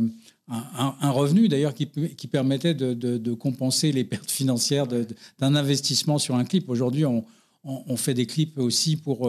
[0.51, 0.55] euh,
[1.01, 6.45] un, revenu, d'ailleurs, qui, qui, permettait de, compenser les pertes financières d'un investissement sur un
[6.45, 6.69] clip.
[6.69, 7.25] Aujourd'hui, on,
[7.65, 9.29] on, fait des clips aussi pour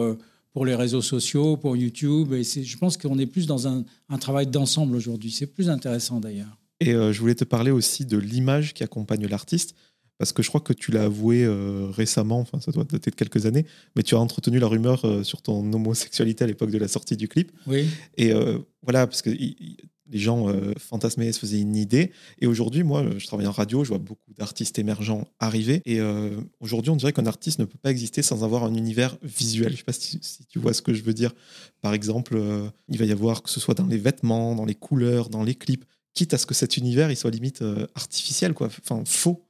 [0.52, 2.32] pour les réseaux sociaux, pour YouTube.
[2.32, 3.84] Et je pense qu'on est plus dans un,
[4.20, 5.30] travail d'ensemble aujourd'hui.
[5.30, 6.58] C'est plus intéressant d'ailleurs.
[6.80, 9.74] Et euh, je voulais te parler aussi de l'image qui accompagne l'artiste,
[10.18, 13.16] parce que je crois que tu l'as avoué euh, récemment, enfin ça doit dater de
[13.16, 16.78] quelques années, mais tu as entretenu la rumeur euh, sur ton homosexualité à l'époque de
[16.78, 17.52] la sortie du clip.
[17.66, 17.86] Oui.
[18.16, 18.32] Et
[18.82, 19.30] voilà, parce que
[20.12, 22.12] les gens euh, fantasmaient, se faisaient une idée.
[22.38, 25.80] Et aujourd'hui, moi, je travaille en radio, je vois beaucoup d'artistes émergents arriver.
[25.86, 29.16] Et euh, aujourd'hui, on dirait qu'un artiste ne peut pas exister sans avoir un univers
[29.22, 29.68] visuel.
[29.68, 31.32] Je ne sais pas si, tu vois ce que je veux dire.
[31.80, 34.74] Par exemple, euh, il va y avoir, que ce soit dans les vêtements, dans les
[34.74, 38.66] couleurs, dans les clips, quitte à ce que cet univers il soit limite artificiel, quoi.
[38.66, 39.46] enfin faux.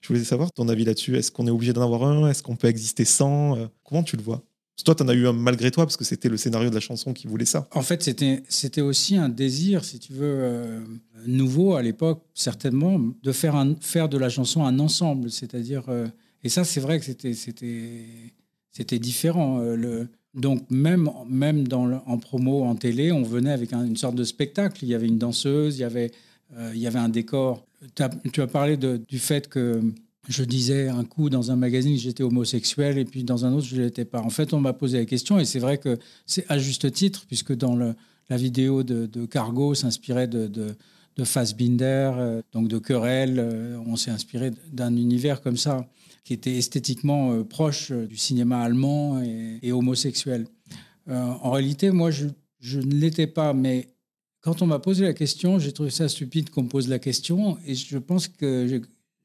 [0.00, 1.16] Je voulais savoir ton avis là-dessus.
[1.16, 2.28] Est-ce qu'on est obligé d'en avoir un?
[2.30, 3.68] Est-ce qu'on peut exister sans?
[3.82, 4.44] Comment tu le vois?
[4.82, 6.80] Toi, tu en as eu un malgré toi, parce que c'était le scénario de la
[6.80, 7.68] chanson qui voulait ça.
[7.72, 10.80] En fait, c'était aussi un désir, si tu veux, euh,
[11.26, 15.30] nouveau à l'époque, certainement, de faire, faire de la chanson un ensemble.
[15.30, 15.84] C'est-à-dire.
[15.88, 16.06] Euh,
[16.42, 19.60] et ça, c'est vrai que c'était différent.
[19.60, 24.16] Euh, le, donc, même, même dans en promo, en télé, on venait avec une sorte
[24.16, 24.78] de spectacle.
[24.82, 26.10] Il y avait une danseuse, il y avait,
[26.74, 27.64] il y avait un décor.
[28.32, 29.80] Tu as parlé du fait que
[30.28, 33.66] je disais un coup dans un magazine que j'étais homosexuel et puis dans un autre
[33.66, 34.20] je ne l'étais pas.
[34.20, 37.24] En fait, on m'a posé la question et c'est vrai que c'est à juste titre
[37.26, 43.78] puisque dans la vidéo de, Cargo s'inspirait de, de Fassbinder, donc de Querelle.
[43.86, 45.86] on s'est inspiré d'un univers comme ça,
[46.24, 50.46] qui était esthétiquement proche du cinéma allemand et, homosexuel.
[51.08, 52.26] en réalité, moi, je,
[52.60, 53.88] je ne l'étais pas, mais
[54.40, 57.58] quand on m'a posé la question, j'ai trouvé ça stupide qu'on me pose la question,
[57.66, 58.82] et je pense que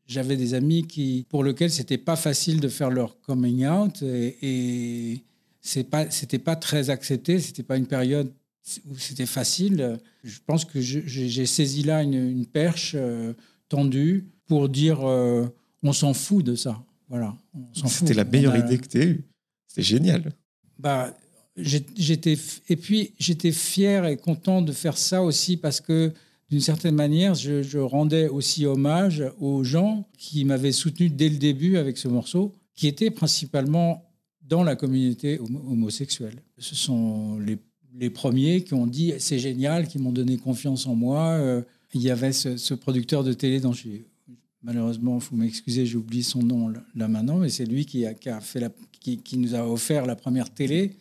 [0.09, 4.37] j'avais des amis qui, pour lesquels c'était pas facile de faire leur coming out, et,
[4.41, 5.23] et
[5.61, 8.33] c'est pas, c'était pas très accepté, c'était pas une période
[8.87, 9.99] où c'était facile.
[10.23, 13.33] Je pense que j'ai saisi là une, perche euh,
[13.67, 15.47] tendue pour dire euh,
[15.83, 16.83] on s'en fout de ça.
[17.07, 17.35] Voilà.
[17.73, 19.25] C'était la meilleure idée que tu as eue.
[19.67, 20.33] C'était génial.
[20.77, 21.15] Bah,
[21.55, 22.37] j'étais
[22.69, 26.13] et puis j'étais fier et content de faire ça aussi parce que
[26.49, 31.77] d'une certaine manière, je, rendais aussi hommage aux gens qui m'avaient soutenu dès le début
[31.77, 34.05] avec ce morceau, qui était principalement
[34.41, 36.41] dans la communauté homosexuelle.
[36.57, 41.31] Ce sont les, premiers qui ont dit c'est génial, qui m'ont donné confiance en moi.
[41.33, 41.61] Euh,
[41.93, 43.89] il y avait ce, producteur de télé dont je
[44.63, 48.41] malheureusement, il faut m'excuser, j'ai oublié son nom là maintenant, mais c'est lui qui, a,
[48.41, 50.97] fait qui, nous a offert la première télé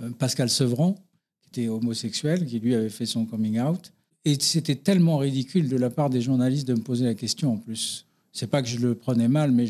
[0.00, 0.96] euh, Pascal Sevran,
[1.42, 3.92] qui était homosexuel, qui lui avait fait son coming out.
[4.26, 7.56] Et c'était tellement ridicule de la part des journalistes de me poser la question en
[7.58, 8.06] plus.
[8.32, 9.66] C'est pas que je le prenais mal, mais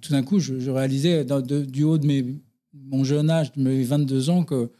[0.00, 1.26] tout d'un coup, je, réalisais
[1.66, 2.24] du haut de mes,
[2.72, 4.70] mon jeune âge, de mes 22 ans, que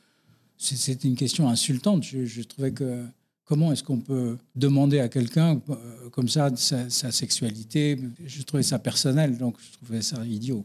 [0.57, 2.05] c'était une question insultante.
[2.05, 3.05] Je, trouvais que
[3.45, 7.99] comment est-ce qu'on peut demander à quelqu'un euh, comme ça sa, sa, sexualité?
[8.25, 10.63] Je trouvais ça personnel, donc je trouvais ça idiot.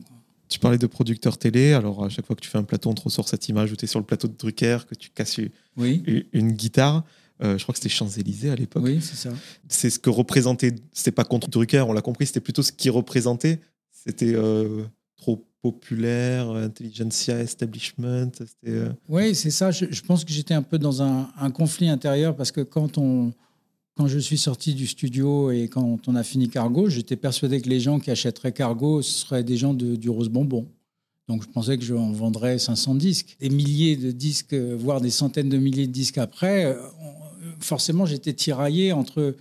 [0.47, 2.93] Tu parlais de producteur télé, alors à chaque fois que tu fais un plateau, on
[2.93, 5.39] te ressort cette image où tu es sur le plateau de Drucker, que tu casses
[5.39, 7.03] une, guitare.
[7.43, 8.83] Euh, je crois que c'était Champs-Élysées à l'époque.
[8.85, 9.33] Oui, c'est ça.
[9.67, 12.89] C'est ce que représentait, c'était pas contre Drucker, on l'a compris, c'était plutôt ce qui
[12.89, 13.59] représentait.
[13.91, 14.83] C'était euh,
[15.17, 18.31] trop populaire, intelligentsia, establishment.
[18.67, 19.71] Euh, oui, c'est ça.
[19.71, 23.33] Je, pense que j'étais un peu dans un, un, conflit intérieur parce que quand on,
[23.95, 27.69] quand je suis sorti du studio et quand on a fini Cargo, j'étais persuadé que
[27.69, 30.67] les gens qui achèteraient Cargo seraient des gens de, du Rose Bonbon.
[31.29, 33.37] Donc je pensais que j'en vendrais 500 disques.
[33.39, 36.75] Des milliers de disques, voire des centaines de milliers de disques après, euh,
[37.63, 39.35] forcément j'étais tiraillé entre,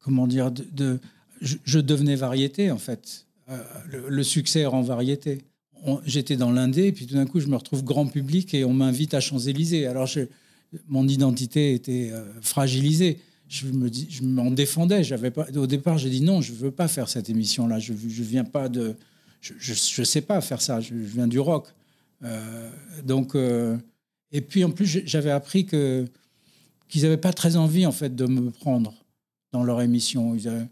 [0.00, 0.98] comment dire, de,
[1.40, 3.26] je, devenais variété en fait.
[3.48, 3.58] Euh,
[4.08, 5.42] le, succès rend variété.
[6.04, 9.14] J'étais dans l'Indé, puis tout d'un coup je me retrouve grand public et on m'invite
[9.14, 9.86] à Champs-Élysées.
[9.86, 10.08] Alors
[10.88, 15.04] mon identité était euh, fragilisée je me je m'en défendais.
[15.04, 17.78] J'avais pas, au départ, j'ai dit non, je veux pas faire cette émission-là.
[17.78, 18.96] Je, je viens pas de,
[19.40, 20.80] je, je, sais pas faire ça.
[20.80, 21.68] Je, viens du rock.
[22.24, 22.68] Euh,
[23.04, 23.36] donc,
[24.32, 26.06] et puis en plus, j'avais appris que
[26.88, 28.94] qu'ils n'avaient pas très envie en fait de me prendre
[29.52, 30.34] dans leur émission.
[30.34, 30.64] Ils, euh,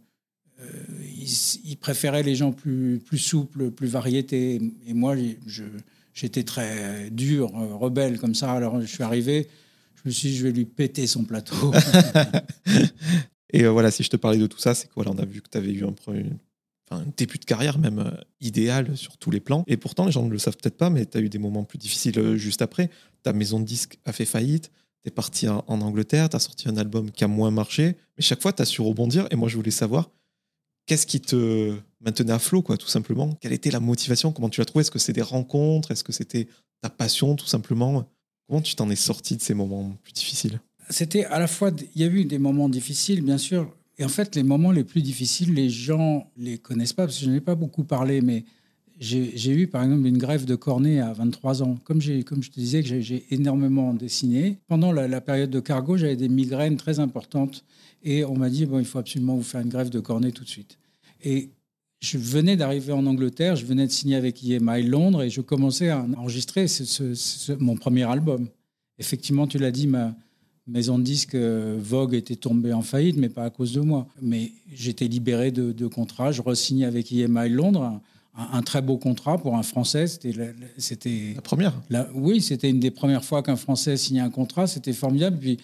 [1.64, 4.60] ils, préféraient les gens plus plus souples, plus variétés.
[4.86, 5.16] Et moi,
[6.12, 8.52] j'étais très dur, rebelle comme ça.
[8.52, 9.48] Alors, je suis arrivé
[10.04, 11.72] je me suis dit, je vais lui péter son plateau.
[13.52, 15.40] et euh, voilà, si je te parlais de tout ça, c'est quoi On a vu
[15.40, 19.64] que tu avais eu un, début de carrière même euh, idéal sur tous les plans.
[19.66, 21.64] Et pourtant, les gens ne le savent peut-être pas, mais tu as eu des moments
[21.64, 22.90] plus difficiles euh, juste après.
[23.22, 24.70] Ta maison de disques a fait faillite.
[25.04, 27.96] Tu es parti en, Angleterre, tu as sorti un album qui a moins marché.
[28.16, 29.26] Mais chaque fois, tu as su rebondir.
[29.30, 30.10] Et moi, je voulais savoir,
[30.86, 33.34] qu'est-ce qui te maintenait à flot, quoi, tout simplement?
[33.40, 34.32] Quelle était la motivation?
[34.32, 34.80] Comment tu l'as trouvé?
[34.80, 35.90] Est-ce que c'est des rencontres?
[35.90, 36.48] Est-ce que c'était
[36.80, 38.08] ta passion, tout simplement?
[38.48, 40.60] Comment tu t'en es sorti de ces moments plus difficiles?
[40.88, 44.08] C'était à la fois, il y a eu des moments difficiles, bien sûr, et en
[44.08, 47.36] fait, les moments les plus difficiles, les gens les connaissent pas, parce que je n'en
[47.36, 48.44] ai pas beaucoup parlé, mais
[49.00, 51.78] j'ai eu par exemple une grève de cornée à 23 ans.
[51.84, 56.76] Comme, je te disais j'ai énormément dessiné, pendant la, période de cargo, j'avais des migraines
[56.76, 57.64] très importantes,
[58.02, 60.44] et on m'a dit, bon, il faut absolument vous faire une grève de cornée tout
[60.44, 60.78] de suite.
[61.24, 61.50] Et
[62.00, 65.88] je venais d'arriver en Angleterre, je venais de signer avec EMI Londres et je commençais
[65.88, 66.66] à enregistrer
[67.58, 68.46] mon premier album.
[68.98, 70.14] Effectivement, tu l'as dit, ma
[70.66, 74.06] maison de disques euh, Vogue était tombée en faillite, mais pas à cause de moi.
[74.20, 78.00] Mais j'étais libéré de, de contrat, je re-signais avec EMI Londres.
[78.36, 80.08] Un, très beau contrat pour un Français.
[80.08, 81.72] C'était la, première.
[82.14, 84.66] oui, c'était une des premières fois qu'un Français signait un contrat.
[84.66, 85.38] C'était formidable.
[85.38, 85.58] Puis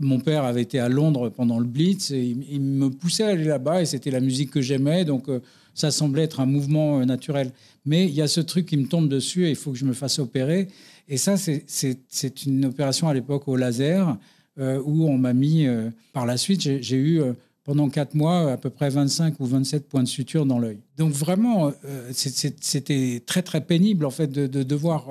[0.00, 3.44] mon père avait été à Londres pendant le Blitz et il, me poussait à aller
[3.44, 5.04] là-bas et c'était la musique que j'aimais.
[5.04, 5.40] Donc euh,
[5.74, 7.52] ça semblait être un mouvement euh, naturel.
[7.86, 9.84] Mais il y a ce truc qui me tombe dessus et il faut que je
[9.84, 10.68] me fasse opérer.
[11.08, 14.16] Et ça, c'est une opération à l'époque au laser
[14.58, 15.66] euh, où on m'a mis,
[16.12, 17.22] par la suite, j'ai eu
[17.68, 20.78] pendant quatre mois à peu près 25 ou 27 points de suture dans l'œil.
[20.96, 21.70] Donc vraiment,
[22.12, 25.06] c'était très très pénible en fait de, de devoir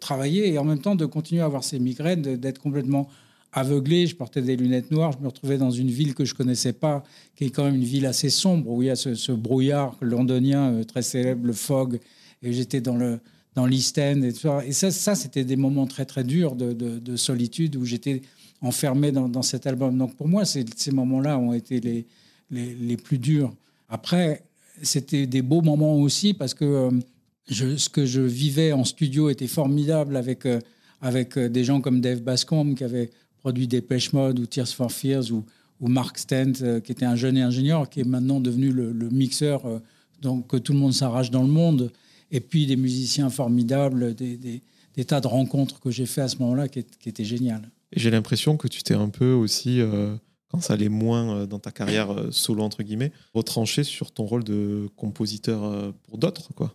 [0.00, 3.08] travailler et en même temps de continuer à avoir ces migraines, d'être complètement
[3.52, 6.72] aveuglé, je portais des lunettes noires, je me retrouvais dans une ville que je connaissais
[6.72, 7.02] pas,
[7.36, 10.72] qui est quand même une ville assez sombre, où il y a ce, brouillard londonien
[10.72, 12.00] euh, très célèbre, le fog,
[12.42, 13.20] et j'étais dans le,
[13.54, 14.22] dans l'East End.
[14.22, 14.32] Et,
[14.68, 18.22] et ça, ça c'était des moments très, très durs de, solitude où j'étais
[18.62, 19.98] enfermé dans, cet album.
[19.98, 22.06] Donc pour moi, ces moments-là ont été
[22.50, 23.52] les, plus durs.
[23.88, 24.44] Après,
[24.82, 26.90] c'était des beaux moments aussi parce que euh,
[27.48, 30.60] je, ce que je vivais en studio était formidable avec, euh,
[31.04, 35.30] euh, des gens comme Dave Bascombe qui avait produit Dépêche Mode ou Tears for Fears
[35.32, 35.44] ou,
[35.84, 39.64] Mark Stent qui était un jeune ingénieur qui est maintenant devenu le, mixeur
[40.20, 41.90] donc, que tout le monde s'arrache dans le monde.
[42.30, 46.36] Et puis des musiciens formidables, des, des, tas de rencontres que j'ai fait à ce
[46.36, 47.68] moment-là qui, qui étaient géniales.
[47.92, 49.80] Et j'ai l'impression que tu t'es un peu aussi
[50.52, 54.24] quand ça allait moins euh, dans ta carrière euh, solo, entre guillemets, retranché sur ton
[54.24, 56.74] rôle de compositeur euh, pour d'autres, quoi.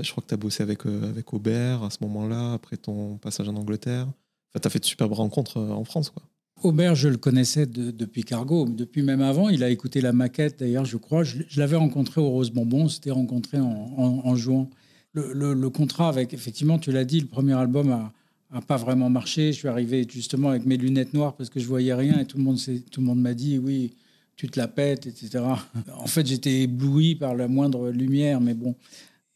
[0.00, 3.48] Je crois que tu as bossé avec, avec Aubert à ce moment-là, après ton passage
[3.48, 4.06] en Angleterre.
[4.48, 6.22] Enfin, tu as fait de superbes rencontres en France, quoi.
[6.62, 9.48] Aubert, je le connaissais depuis Cargo, depuis même avant.
[9.48, 11.24] Il a écouté la maquette, d'ailleurs, je crois.
[11.24, 14.70] Je, l'avais rencontré au Rose Bonbon, on s'était rencontré en, jouant.
[15.12, 18.12] Le, le, contrat avec, effectivement, tu l'as dit, le premier album a,
[18.54, 19.52] n'a pas vraiment marché.
[19.52, 22.38] Je suis arrivé justement avec mes lunettes noires parce que je voyais rien et tout
[22.38, 22.58] le monde,
[22.90, 23.92] tout le monde m'a dit oui,
[24.36, 25.44] tu te la pètes, etc.
[25.94, 28.74] En fait, j'étais ébloui par la moindre lumière, mais bon.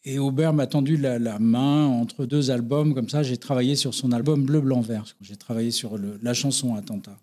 [0.05, 3.23] Et Aubert m'a tendu la, main entre deux albums, comme ça.
[3.23, 5.05] J'ai travaillé sur son album Bleu, Blanc, Vert.
[5.21, 7.17] J'ai travaillé sur la chanson Attentat.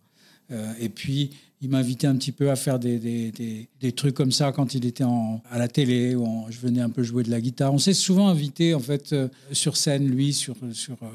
[0.52, 4.16] Euh, et puis, il m'a invité un petit peu à faire des, des, des, trucs
[4.16, 7.30] comme ça quand il était à la télé, où je venais un peu jouer de
[7.30, 7.74] la guitare.
[7.74, 11.08] On s'est souvent invité, en fait, euh, sur scène, lui, sur, sur, euh,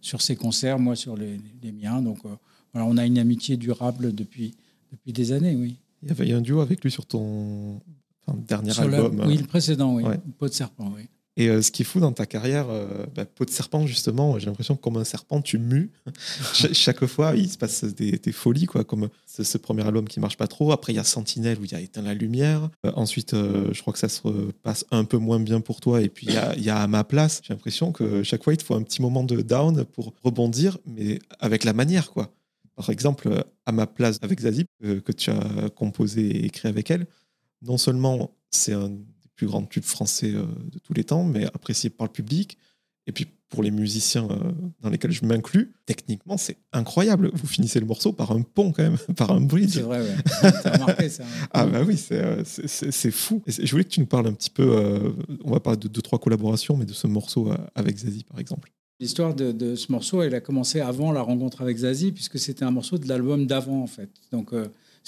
[0.00, 1.38] sur ses concerts, moi sur les,
[1.72, 2.02] miens.
[2.02, 2.28] Donc euh,
[2.72, 4.54] voilà, on a une amitié durable depuis,
[4.92, 5.76] depuis des années, oui.
[6.02, 7.80] Il y avait un duo avec lui sur ton
[8.48, 9.22] dernier album.
[9.26, 10.04] oui, le précédent, oui.
[10.38, 11.08] Peau de serpent, oui.
[11.36, 14.38] Et euh, ce qui est fou dans ta carrière, euh, bah, peau de serpent, justement,
[14.38, 15.90] j'ai l'impression que comme un serpent, tu mues.
[16.72, 20.48] chaque fois, il se passe des, folies, quoi, comme ce, premier album qui marche pas
[20.48, 20.72] trop.
[20.72, 22.68] Après, il y a Sentinelle où il y a éteint la lumière.
[22.84, 24.28] Euh, ensuite, je crois que ça se
[24.62, 26.02] passe un peu moins bien pour toi.
[26.02, 27.40] Et puis, il y a, a, à ma place.
[27.44, 30.78] J'ai l'impression que chaque fois, il te faut un petit moment de down pour rebondir,
[30.84, 32.34] mais avec la manière, quoi.
[32.74, 37.06] Par exemple, à ma place avec Zazie, que tu as composé et écrit avec elle,
[37.62, 38.90] non seulement c'est un
[39.40, 42.58] plus grand tube français euh, de tous les temps, mais apprécié par le public.
[43.06, 47.30] Et puis pour les musiciens euh, dans lesquels je m'inclus, techniquement, c'est incroyable.
[47.32, 49.72] Vous finissez le morceau par un pont, quand même, par un bridge.
[49.72, 50.52] C'est vrai, ouais.
[50.62, 51.22] T'as remarqué ça.
[51.22, 51.48] Hein.
[51.52, 53.42] ah, bah oui, euh, c'est fou.
[53.46, 56.02] Et je voulais que tu nous parles un petit peu, on va parler de deux,
[56.02, 58.70] trois collaborations, mais de ce morceau avec Zazie, par exemple.
[59.00, 62.66] L'histoire de, de, ce morceau, elle a commencé avant la rencontre avec Zazie, puisque c'était
[62.66, 64.10] un morceau de l'album d'avant, en fait.
[64.32, 64.52] Donc,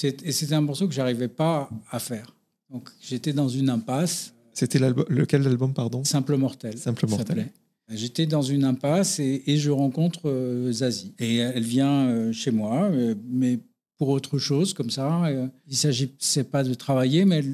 [0.02, 2.34] et c'était un morceau que j'arrivais pas à faire.
[2.72, 4.32] Donc j'étais dans une impasse.
[4.54, 6.04] C'était lequel album, pardon?
[6.04, 6.76] Simple Mortel.
[6.78, 7.48] Simple Mortel.
[7.90, 11.14] J'étais dans une impasse et, je rencontre euh, Zazie.
[11.18, 13.58] Et elle vient euh, chez moi, euh, mais
[13.98, 15.30] pour autre chose, comme ça.
[15.30, 17.44] il ne s'agissait pas de travailler, mais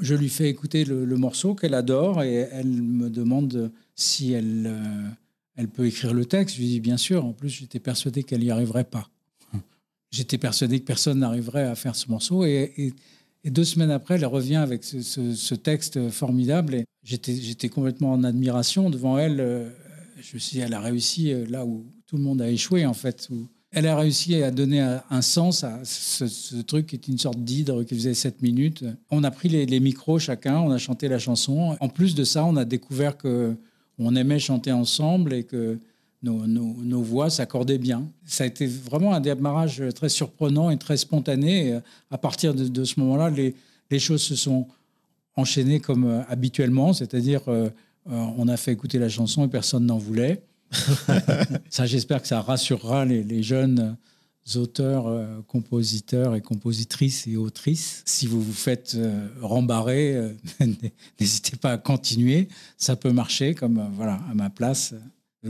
[0.00, 4.74] je lui fais écouter le, morceau qu'elle adore et elle me demande si elle,
[5.56, 6.56] elle peut écrire le texte.
[6.56, 7.24] Je lui dis bien sûr.
[7.24, 9.10] En plus, j'étais persuadé qu'elle n'y arriverait pas.
[10.10, 12.44] J'étais persuadé que personne n'arriverait à faire ce morceau.
[12.44, 12.94] et et
[13.44, 16.74] deux semaines après, elle revient avec ce, texte formidable.
[16.74, 19.40] Et j'étais complètement en admiration devant elle.
[19.40, 19.70] Euh,
[20.20, 22.84] je me suis dit, elle a réussi euh, là où tout le monde a échoué,
[22.84, 23.28] en fait.
[23.72, 27.84] Elle a réussi à donner un sens à ce, truc qui est une sorte d'hydre
[27.84, 28.84] qui faisait sept minutes.
[29.10, 31.76] On a pris les, les, micros chacun, on a chanté la chanson.
[31.78, 33.56] En plus de ça, on a découvert que
[34.00, 35.78] on aimait chanter ensemble et que
[36.22, 38.06] nos, voix s'accordaient bien.
[38.24, 41.78] Ça a été vraiment un démarrage très surprenant et très spontané.
[42.10, 44.66] à partir de, ce moment-là, les, choses se sont
[45.36, 47.68] enchaînées comme euh, habituellement, c'est-à-dire euh,
[48.10, 50.42] euh, on a fait écouter la chanson et personne n'en voulait.
[51.70, 53.96] ça, j'espère que ça rassurera les, jeunes
[54.54, 58.02] auteurs, compositeurs et compositrices et autrices.
[58.06, 58.96] Si vous vous faites
[59.40, 60.32] rembarrer,
[61.20, 62.46] n'hésitez pas à continuer.
[62.78, 64.94] Ça peut marcher, comme voilà, à ma place.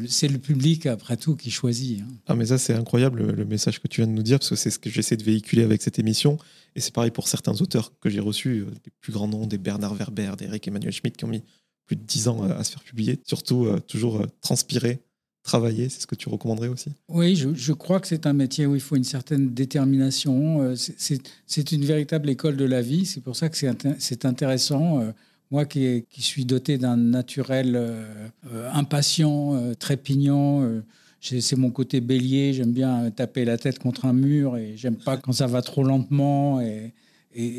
[0.06, 2.00] C'est le public, après tout, qui choisit.
[2.00, 2.06] Hein.
[2.26, 4.56] Ah, mais ça, c'est incroyable le message que tu viens de nous dire, parce que
[4.56, 6.38] c'est ce que j'essaie de véhiculer avec cette émission.
[6.76, 9.58] Et c'est pareil pour certains auteurs que j'ai reçus, euh, des plus grands noms, des
[9.58, 11.42] Bernard Werber, des Eric Emmanuel Schmitt, qui ont mis
[11.86, 13.18] plus de dix ans à se faire publier.
[13.26, 15.00] Surtout, euh, toujours euh, transpirer,
[15.42, 16.92] travailler, c'est ce que tu recommanderais aussi?
[17.08, 20.74] Oui, je, crois que c'est un métier où il faut une certaine détermination.
[20.76, 23.06] C'est une véritable école de la vie.
[23.06, 25.14] C'est pour ça que c'est intéressant
[25.50, 30.80] moi qui, suis doté d'un naturel euh, euh, impatient, euh, trépignant,
[31.20, 35.16] c'est mon côté bélier, j'aime bien taper la tête contre un mur et j'aime pas
[35.16, 36.60] quand ça va trop lentement.
[36.60, 36.92] Et,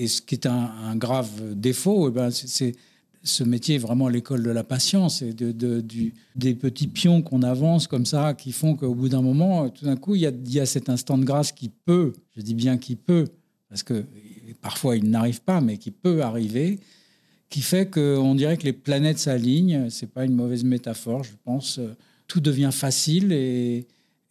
[0.07, 2.75] ce qui est un, grave défaut, eh ben c'est
[3.23, 5.83] ce métier est vraiment l'école de la patience et de,
[6.35, 9.95] des petits pions qu'on avance comme ça qui font qu'au bout d'un moment, tout d'un
[9.95, 13.27] coup, il y, a, cet instant de grâce qui peut, je dis bien qui peut,
[13.69, 14.03] parce que
[14.59, 16.79] parfois il n'arrive pas, mais qui peut arriver
[17.51, 19.89] qui fait qu'on dirait que les planètes s'alignent.
[19.91, 21.79] C'est pas une mauvaise métaphore, je pense.
[22.27, 23.85] Tout devient facile et,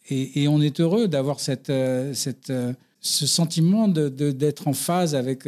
[0.09, 1.71] et, on est heureux d'avoir cette,
[2.13, 2.51] cette,
[2.99, 5.47] ce sentiment d'être de, en phase avec,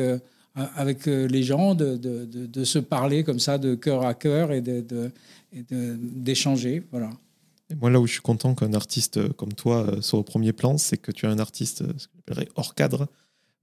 [0.53, 4.63] avec les gens, de, de, se parler comme ça de cœur à cœur et
[5.51, 6.83] d'échanger.
[6.91, 7.09] Voilà.
[7.81, 10.97] Moi, là où je suis content qu'un artiste comme toi soit au premier plan, c'est
[10.97, 12.07] que tu es un artiste ce
[12.55, 13.07] hors cadre.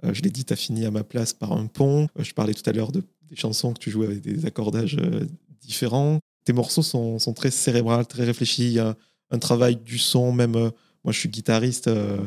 [0.03, 2.09] je l'ai dit, tu as fini à ma place par un pont.
[2.19, 5.25] je parlais tout à l'heure de des chansons que tu joues avec des accordages euh,
[5.63, 6.19] différents.
[6.45, 8.67] Tes morceaux sont, sont très cérébrales, très réfléchis.
[8.67, 8.97] Il y a
[9.31, 10.71] un travail du son, même euh,
[11.05, 12.19] moi je suis guitariste euh,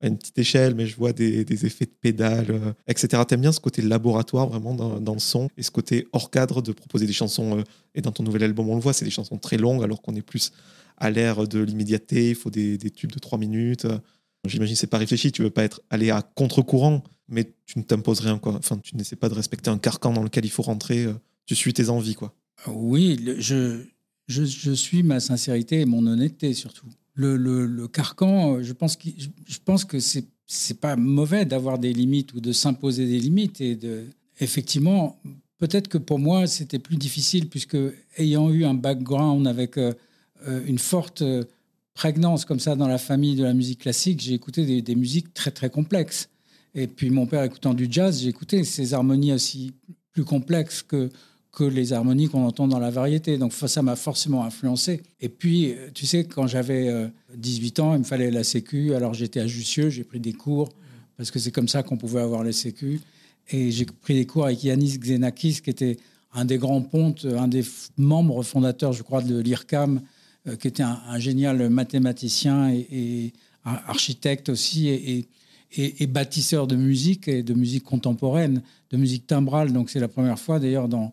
[0.00, 3.22] à une petite échelle, mais je vois des, effets de pédale, etc.
[3.26, 6.72] T'aimes bien ce côté laboratoire vraiment dans, le son et ce côté hors cadre de
[6.72, 7.64] proposer des chansons.
[7.94, 10.14] et dans ton nouvel album, on le voit, c'est des chansons très longues alors qu'on
[10.14, 10.52] est plus
[10.98, 13.86] à l'ère de l'immédiateté, il faut des, tubes de trois minutes.
[14.46, 18.20] J'imagine c'est pas réfléchi, tu veux pas être aller à contre-courant mais tu ne t'imposes
[18.20, 18.54] rien, quoi.
[18.54, 21.04] Enfin, tu n'essaies pas de respecter un carcan dans lequel il faut rentrer.
[21.04, 21.14] Euh,
[21.44, 22.34] tu suis tes envies, quoi.
[22.66, 23.82] Oui, je,
[24.28, 26.86] je, suis ma sincérité et mon honnêteté, surtout.
[27.14, 29.08] Le, le, le carcan, je pense que,
[29.46, 33.60] je pense que c'est c'est pas mauvais d'avoir des limites ou de s'imposer des limites
[33.60, 34.04] et de
[34.38, 35.20] effectivement
[35.58, 37.76] peut-être que pour moi c'était plus difficile puisque
[38.16, 39.92] ayant eu un background avec euh,
[40.46, 41.24] euh, une forte
[41.94, 45.34] prégnance comme ça dans la famille de la musique classique j'ai écouté des, des, musiques
[45.34, 46.28] très très complexes
[46.76, 49.72] et puis mon père écoutant du jazz, écouté ces harmonies aussi
[50.12, 51.08] plus complexes que,
[51.50, 53.38] que les harmonies qu'on entend dans la variété.
[53.38, 55.02] Donc ça m'a forcément influencé.
[55.20, 58.94] Et puis, tu sais, quand j'avais 18 euh, ans, il me fallait la sécu.
[58.94, 60.68] Alors j'étais à Jussieu, j'ai pris des cours,
[61.16, 63.00] parce que c'est comme ça qu'on pouvait avoir la sécu.
[63.48, 65.96] Et j'ai pris des cours avec Yanis Xenakis, qui était
[66.34, 67.64] un des grands pontes, un des
[67.96, 70.02] membres fondateurs, je crois, de l'IRCAM,
[70.46, 73.32] euh, qui était un, génial mathématicien et,
[73.64, 75.26] architecte aussi.
[76.06, 79.72] Bâtisseur de musique et de musique contemporaine, de musique timbrale.
[79.72, 81.12] Donc c'est la première fois d'ailleurs dans,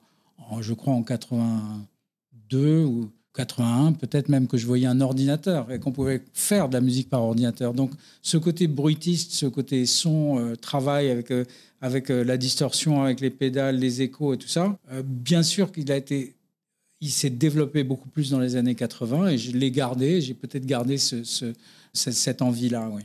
[0.59, 5.91] je crois en 82 ou 81, peut-être même que je voyais un ordinateur et qu'on
[5.91, 7.73] pouvait faire de la musique par ordinateur.
[7.73, 7.91] Donc
[8.21, 11.45] ce côté bruitiste, ce côté son, euh, travail avec, euh,
[11.81, 15.91] avec euh, la distorsion, avec les pédales, les échos et tout ça, bien sûr qu'il
[15.91, 16.35] a été
[17.01, 20.65] il s'est développé beaucoup plus dans les années 80 et je l'ai gardé, j'ai peut-être
[20.65, 21.21] gardé ce,
[21.91, 23.01] cette envie-là, oui.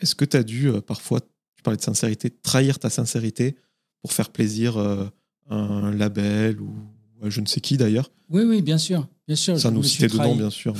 [0.00, 3.56] Est-ce que tu as dû euh, parfois, tu parlais de sincérité, trahir ta sincérité
[4.02, 5.06] pour faire plaisir euh,
[5.48, 6.74] à un label ou
[7.22, 8.10] à je ne sais qui d'ailleurs?
[8.30, 9.06] Oui, oui, bien sûr.
[9.26, 10.74] Bien sûr Ça nous citait dedans, bien sûr.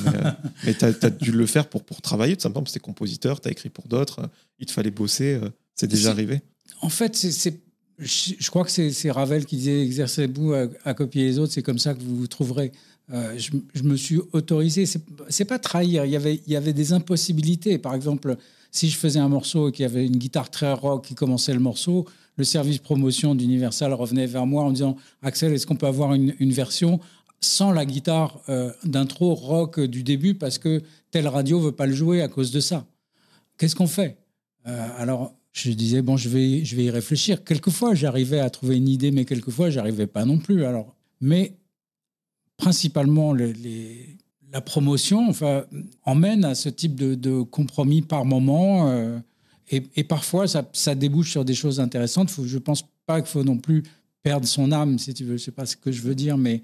[0.65, 2.87] Mais, tu as, dû le faire pour, pour travailler, tout simplement, parce que tu es
[2.87, 4.27] compositeur, tu as écrit pour d'autres, euh,
[4.59, 5.41] il te fallait bosser.
[5.75, 6.43] C'est déjà arrivé?
[6.81, 7.61] En fait, c'est
[7.97, 10.53] je crois que c'est Ravel qui disait exercez-vous
[10.85, 12.73] à, copier les autres, c'est comme ça que vous vous trouverez.
[13.09, 16.93] je, je, me suis autorisé, c'est pas trahir, il y, avait, il y avait des
[16.93, 17.79] impossibilités.
[17.79, 18.37] Par exemple,
[18.75, 21.55] si je faisais un morceau et qu'il y avait une guitare très rock qui commençait
[21.55, 22.07] le morceau,
[22.37, 26.35] le service promotion d'Universal revenait vers moi en disant Axel, est-ce qu'on peut avoir une,
[26.51, 26.99] version
[27.41, 31.95] sans la guitare euh, d'intro rock du début parce que telle radio veut pas le
[31.95, 32.85] jouer à cause de ça?
[33.59, 34.19] Qu'est-ce qu'on fait?
[34.67, 37.45] Euh, Alors je disais bon, je vais, je vais y réfléchir.
[37.45, 40.65] Quelquefois, j'arrivais à trouver une idée, mais quelquefois, j'arrivais pas non plus.
[40.65, 41.53] Alors, mais
[42.57, 44.17] principalement les
[44.55, 45.65] la promotion enfin,
[46.05, 48.89] emmène à ce type de, compromis par moment.
[48.89, 49.19] Euh,
[49.69, 52.31] et, parfois, ça, débouche sur des choses intéressantes.
[52.31, 53.83] Faut, je ne pense pas qu'il faut non plus
[54.23, 55.37] perdre son âme, si tu veux.
[55.37, 56.63] Je sais pas ce que je veux dire, mais,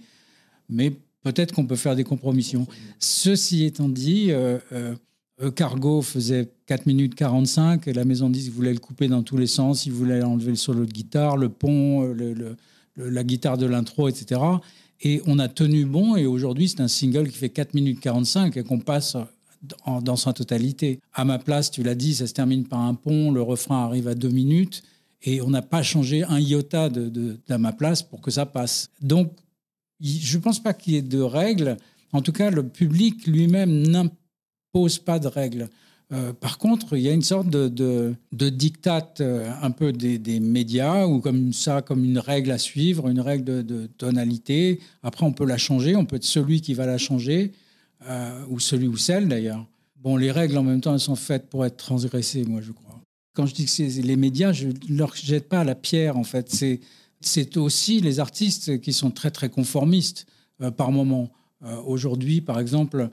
[0.68, 0.92] mais
[1.24, 2.68] peut-être qu'on peut faire des compromissions.
[3.00, 8.72] Ceci étant dit, euh, euh, Cargo faisait 4 minutes 45 et la maison 10 voulait
[8.72, 9.86] le couper dans tous les sens.
[9.86, 12.14] Il voulait enlever le solo de guitare, le pont,
[12.96, 14.40] la guitare de l'intro, etc.
[15.02, 18.56] Et on a tenu bon, et aujourd'hui, c'est un single qui fait 4 minutes 45
[18.56, 19.16] et qu'on passe
[20.02, 21.00] dans sa totalité.
[21.14, 24.08] À ma place, tu l'as dit, ça se termine par un pont, le refrain arrive
[24.08, 24.82] à 2 minutes,
[25.22, 28.90] et on n'a pas changé un iota de, de, ma place pour que ça passe.
[29.02, 29.32] Donc,
[30.00, 31.76] je ne pense pas qu'il y ait de règles.
[32.12, 35.68] En tout cas, le public lui-même n'impose pas de règles.
[36.12, 37.68] Euh, par contre, il y a une sorte de,
[38.32, 43.08] de, diktat euh, un peu des, médias, ou comme ça, comme une règle à suivre,
[43.08, 44.80] une règle de, tonalité.
[45.02, 47.52] Après, on peut la changer, on peut être celui qui va la changer,
[48.08, 49.64] euh, ou celui ou celle d'ailleurs.
[49.96, 53.00] Bon, les règles en même temps, elles sont faites pour être transgressées, moi, je crois.
[53.34, 56.24] Quand je dis que c'est les médias, je ne leur jette pas la pierre, en
[56.24, 56.52] fait.
[57.20, 60.26] C'est aussi les artistes qui sont très, très conformistes
[60.76, 61.30] par moment.
[61.86, 63.10] Aujourd'hui, par exemple,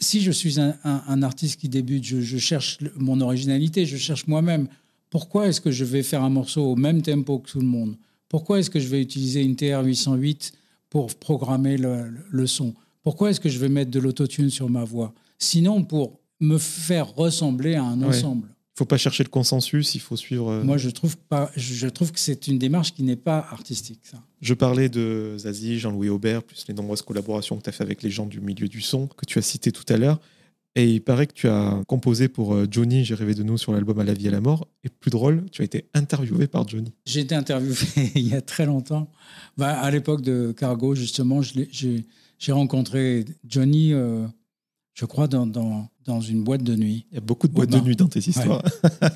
[0.00, 4.66] si je suis un, artiste qui débute, je, cherche mon originalité, je cherche moi-même.
[5.10, 7.96] Pourquoi est-ce que je vais faire un morceau au même tempo que tout le monde?
[8.28, 10.52] Pourquoi est-ce que je vais utiliser une TR-808
[10.88, 12.74] pour programmer le, son?
[13.02, 15.12] Pourquoi est-ce que je vais mettre de l'autotune sur ma voix?
[15.38, 18.48] Sinon, pour me faire ressembler à un ensemble.
[18.78, 20.50] Faut pas chercher le consensus, il faut suivre.
[20.50, 24.00] euh, Moi, je trouve, pas, je trouve que c'est une démarche qui n'est pas artistique.
[24.04, 24.18] Ça.
[24.40, 28.02] Je parlais de Zazie, Jean-Louis Aubert, plus les nombreuses collaborations que tu as fait avec
[28.02, 30.18] les gens du milieu du son, que tu as cité tout à l'heure.
[30.76, 33.72] Et il paraît que tu as composé pour euh, Johnny, J'ai rêvé de nous sur
[33.72, 34.68] l'album À la vie et à la mort.
[34.84, 36.94] Et plus drôle, tu as été interviewé par Johnny.
[37.06, 37.74] J'ai été interviewé
[38.14, 39.10] il y a très longtemps.
[39.58, 44.26] Bah, à l'époque de Cargo, justement, j'ai rencontré Johnny, euh,
[44.94, 47.06] je crois, dans, dans, dans une boîte de nuit.
[47.10, 48.62] Il y a beaucoup de boîtes de nuit dans tes histoires.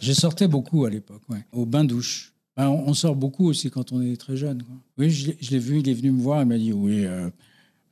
[0.00, 2.32] Je sortais beaucoup à l'époque, ouais, au bain-douche.
[2.56, 4.62] Bah, on, on sort beaucoup aussi quand on est très jeune.
[4.62, 4.74] quoi.
[4.98, 7.04] Oui, je l'ai- je l'ai vu, il est venu me voir, il m'a dit Oui,
[7.04, 7.28] euh,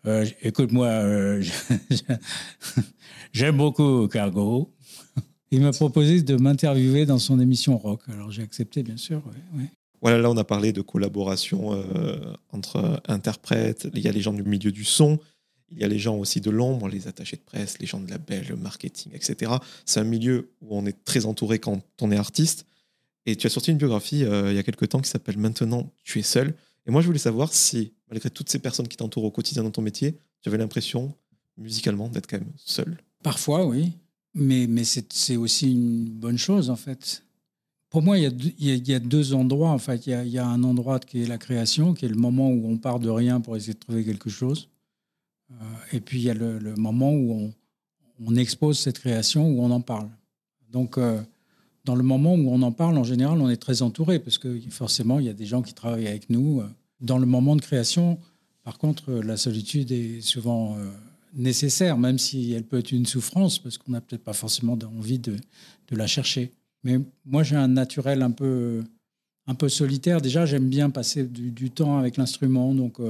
[0.06, 1.42] euh, écoute-moi, euh,
[3.32, 4.70] j'aime beaucoup Cargo.
[5.50, 8.02] Il m'a proposé de m'interviewer dans son émission rock.
[8.08, 9.18] Alors j'ai accepté, bien sûr.
[9.26, 9.68] ouais, ouais.
[10.00, 12.16] Voilà, là, on a parlé de collaboration euh,
[12.50, 13.88] entre interprètes.
[13.94, 15.18] Il y a les gens du milieu du son.
[15.74, 18.10] Il y a les gens aussi de l'ombre, les attachés de presse, les gens de
[18.10, 19.52] label, le marketing, etc.
[19.86, 22.66] C'est un milieu où on est très entouré quand on est artiste.
[23.26, 25.90] Et tu as sorti une biographie euh, il y a quelques temps qui s'appelle Maintenant,
[26.04, 26.54] tu es seul.
[26.86, 29.70] Et moi, je voulais savoir si, malgré toutes ces personnes qui t'entourent au quotidien dans
[29.70, 31.14] ton métier, tu avais l'impression,
[31.56, 32.98] musicalement, d'être quand même seul.
[33.22, 33.92] Parfois, oui.
[34.34, 37.22] Mais, mais c'est aussi une bonne chose, en fait.
[37.90, 39.70] Pour moi, il y a deux, y a- deux endroits.
[39.70, 42.08] En fait, il y, il y a un endroit qui est la création, qui est
[42.08, 44.68] le moment où on part de rien pour essayer de trouver quelque chose.
[45.50, 45.54] Euh,
[45.92, 47.52] et puis, il y a le, moment où
[48.24, 50.08] on, expose cette création, où on en parle.
[50.70, 51.20] Donc, euh,
[51.84, 54.60] dans le moment où on en parle, en général, on est très entouré, parce que
[54.70, 56.60] forcément, il y a des gens qui travaillent avec nous.
[56.60, 56.68] euh.
[57.00, 58.18] Dans le moment de création,
[58.62, 60.76] par contre, la solitude est souvent
[61.34, 65.18] nécessaire, même si elle peut être une souffrance, parce qu'on n'a peut-être pas forcément envie
[65.18, 65.34] de,
[65.90, 66.52] la chercher.
[66.84, 68.84] Mais moi, j'ai un naturel un peu,
[69.48, 70.20] un peu solitaire.
[70.20, 73.00] Déjà, j'aime bien passer du, temps avec l'instrument, donc,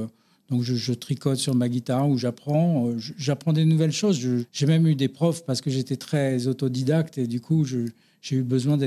[0.49, 2.87] donc je, tricote sur ma guitare ou j'apprends.
[2.87, 4.19] euh, j'apprends des nouvelles choses.
[4.51, 7.91] J'ai même eu des profs parce que j'étais très autodidacte et du coup, j'ai
[8.31, 8.77] eu besoin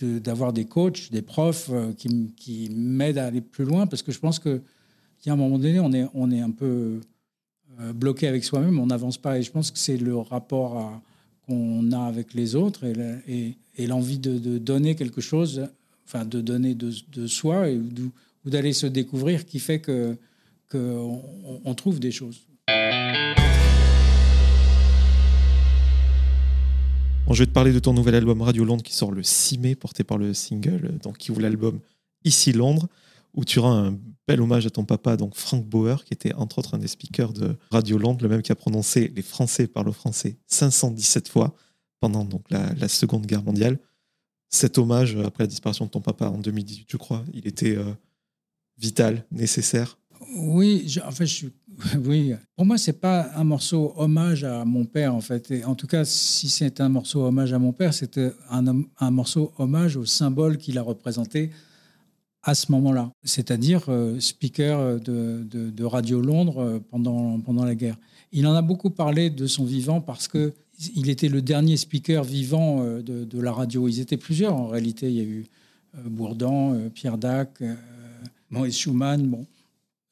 [0.00, 4.18] d'avoir des coachs, des profs euh, qui, m'aident à aller plus loin parce que je
[4.18, 4.60] pense qu'il
[5.24, 5.80] y a un moment donné,
[6.14, 7.00] on est, un peu
[7.80, 9.38] euh, bloqué avec soi-même, on n'avance pas.
[9.38, 11.00] Et je pense que c'est le rapport
[11.46, 13.56] qu'on a avec les autres et,
[13.86, 15.68] l'envie de, donner quelque chose,
[16.04, 20.16] enfin de donner de, soi et, ou d'aller se découvrir qui fait que
[20.70, 21.22] qu'on
[21.64, 22.46] on trouve des choses.
[27.26, 29.58] Bon, je vais te parler de ton nouvel album Radio Londres qui sort le 6
[29.58, 31.80] mai, porté par le single, euh, donc qui ouvre l'album
[32.24, 32.86] Ici Londres,
[33.34, 33.98] où tu rends un
[34.28, 37.32] bel hommage à ton papa, donc Frank Bauer, qui était entre autres un des speakers
[37.32, 41.54] de Radio Londres, le même qui a prononcé Les Français parlent français 517 fois
[42.00, 43.78] pendant donc la, Seconde Guerre mondiale.
[44.48, 47.92] Cet hommage, après la disparition de ton papa en 2018, je crois, il était euh,
[48.78, 49.98] vital, nécessaire.
[50.34, 51.46] Oui, je, en fait, je
[52.04, 52.34] oui.
[52.56, 55.52] Pour moi, c'est pas un morceau hommage à mon père, en fait.
[55.66, 59.52] En tout cas, si c'est un morceau hommage à mon père, c'était un, un morceau
[59.58, 61.50] hommage au symbole qu'il a représenté
[62.46, 67.96] à ce moment-là, c'est-à-dire euh, speaker de, de- Radio Londres euh, pendant, pendant la guerre.
[68.30, 70.54] Il en a beaucoup parlé de son vivant parce que
[70.94, 73.88] il était le dernier speaker vivant euh, de, la radio.
[73.88, 75.10] Ils étaient plusieurs en réalité.
[75.10, 75.46] Il y a eu
[76.04, 77.62] Bourdan, Pierre Dac,
[78.50, 79.26] Maurice Schumann.
[79.26, 79.46] Bon,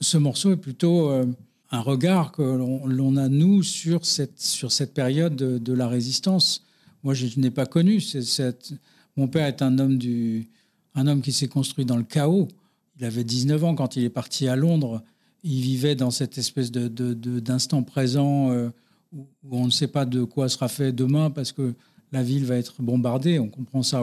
[0.05, 1.27] ce morceau est plutôt euh,
[1.71, 6.65] un regard que l'on a, nous, sur cette, sur cette période de, la résistance.
[7.03, 8.01] Moi, je, n'ai pas connu.
[9.17, 10.49] Mon père est un homme, du,
[10.95, 12.49] un homme qui s'est construit dans le chaos.
[12.99, 15.03] Il avait 19 ans quand il est parti à Londres.
[15.43, 18.71] Il vivait dans cette espèce de- de- de- d'instant présent euh,
[19.13, 21.75] où, on ne sait pas de quoi sera fait demain parce que
[22.13, 23.39] la ville va être bombardée.
[23.39, 24.03] On comprend ça.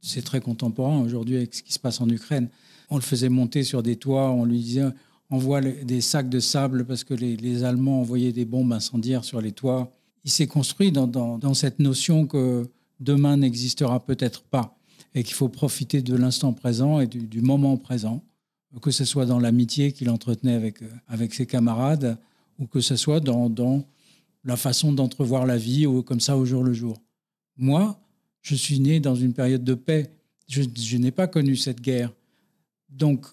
[0.00, 2.48] C'est très contemporain aujourd'hui avec ce qui se passe en Ukraine.
[2.90, 4.84] On le faisait monter sur des toits, on lui disait
[5.30, 9.40] envoie les- des sacs de sable parce que les, Allemands envoyaient des bombes incendiaires sur
[9.40, 9.90] les toits.
[10.24, 12.68] Il s'est construit dans, cette notion que
[13.00, 14.76] demain n'existera peut-être pas
[15.14, 18.22] et qu'il faut profiter de l'instant présent et du, moment présent,
[18.82, 22.18] que ce soit dans l'amitié qu'il entretenait avec, euh, avec ses camarades
[22.58, 23.84] ou que ce soit dans,
[24.44, 26.96] la façon d'entrevoir la vie comme ça au jour le jour.
[27.56, 27.98] Moi,
[28.42, 30.12] je suis né dans une période de paix.
[30.46, 32.12] Je, je n'ai pas connu cette guerre.
[32.88, 33.26] Donc,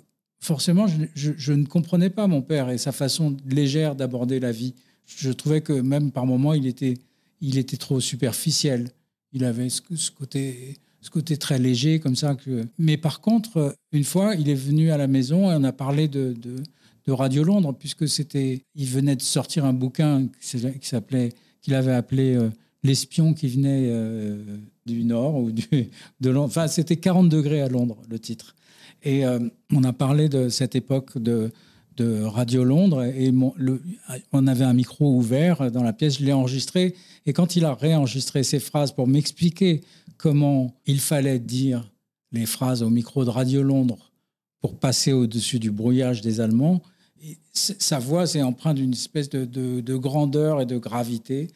[0.43, 4.73] forcément, je, ne comprenais pas mon père et sa façon légère d'aborder la vie.
[5.05, 6.95] Je trouvais que même par moments, il était,
[7.41, 8.89] il était trop superficiel.
[9.31, 12.35] Il avait ce, côté, ce côté très léger comme ça.
[12.77, 16.07] Mais par contre, une fois, il est venu à la maison et on a parlé
[16.07, 16.57] de, de,
[17.07, 21.29] de Radio Londres puisque c'était, il venait de sortir un bouquin qui s'appelait,
[21.61, 22.49] qu'il avait appelé euh,
[22.85, 24.43] L'espion qui venait euh,
[24.85, 25.63] du Nord ou du,
[26.19, 26.47] de Londres.
[26.49, 28.55] Enfin, c'était 40 degrés à Londres, le titre.
[29.03, 29.39] Et euh,
[29.71, 31.51] on a parlé de cette époque de,
[31.99, 33.31] Radio Londres et
[34.31, 36.17] on avait un micro ouvert dans la pièce.
[36.17, 36.95] Je l'ai enregistré
[37.27, 39.81] et quand il a réenregistré ces phrases pour m'expliquer
[40.17, 41.87] comment il fallait dire
[42.31, 44.11] les phrases au micro de Radio Londres
[44.59, 46.81] pour passer au-dessus du brouillage des Allemands,
[47.53, 51.49] sa voix s'est empreinte d'une espèce de, grandeur et de gravité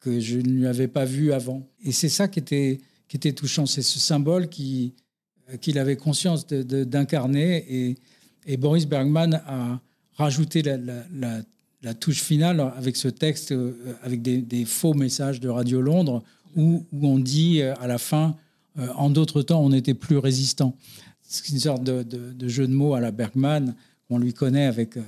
[0.00, 1.68] que je ne lui avais pas vu avant.
[1.84, 4.48] Et c'est ça qui était, qui touchant, c'est ce symbole
[5.60, 7.96] qu'il avait conscience d'incarner
[8.46, 9.80] et Boris Bergman a
[10.16, 16.22] rajouté la, touche finale avec ce texte, euh, avec des, faux messages de Radio Londres,
[16.54, 18.36] où, on dit euh, à la fin,
[18.78, 20.76] euh, en d'autres temps, on était plus résistant.
[21.22, 23.74] C'est une sorte de, jeu de mots à la Bergman
[24.06, 24.98] qu'on lui connaît avec,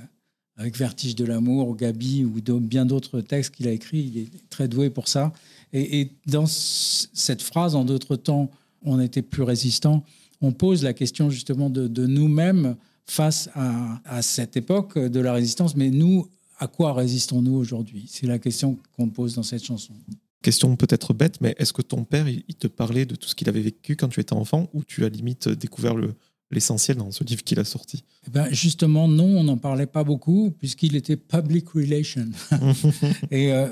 [0.57, 4.11] avec Vertige de l'amour, Gabi ou bien d'autres textes qu'il a écrits.
[4.13, 5.33] Il est très doué pour ça.
[5.71, 8.49] Et, et dans cette phrase, en d'autres temps,
[8.81, 10.03] on était plus résistant,
[10.45, 12.75] on pose la question justement de, de nous-mêmes
[13.05, 15.75] face à, cette époque de la résistance.
[15.75, 16.27] Mais nous,
[16.59, 18.05] à quoi résistons-nous aujourd'hui?
[18.09, 19.93] C'est la question qu'on pose dans cette chanson.
[20.41, 23.49] Question peut-être bête, mais est-ce que ton père, il te parlait de tout ce qu'il
[23.49, 26.13] avait vécu quand tu étais enfant ou tu as limite découvert le,
[26.51, 28.03] l'essentiel dans ce livre qu'il a sorti?
[28.27, 32.27] Eh ben Justement, non, on n'en parlait pas beaucoup puisqu'il était public relation.
[33.31, 33.69] Et euh,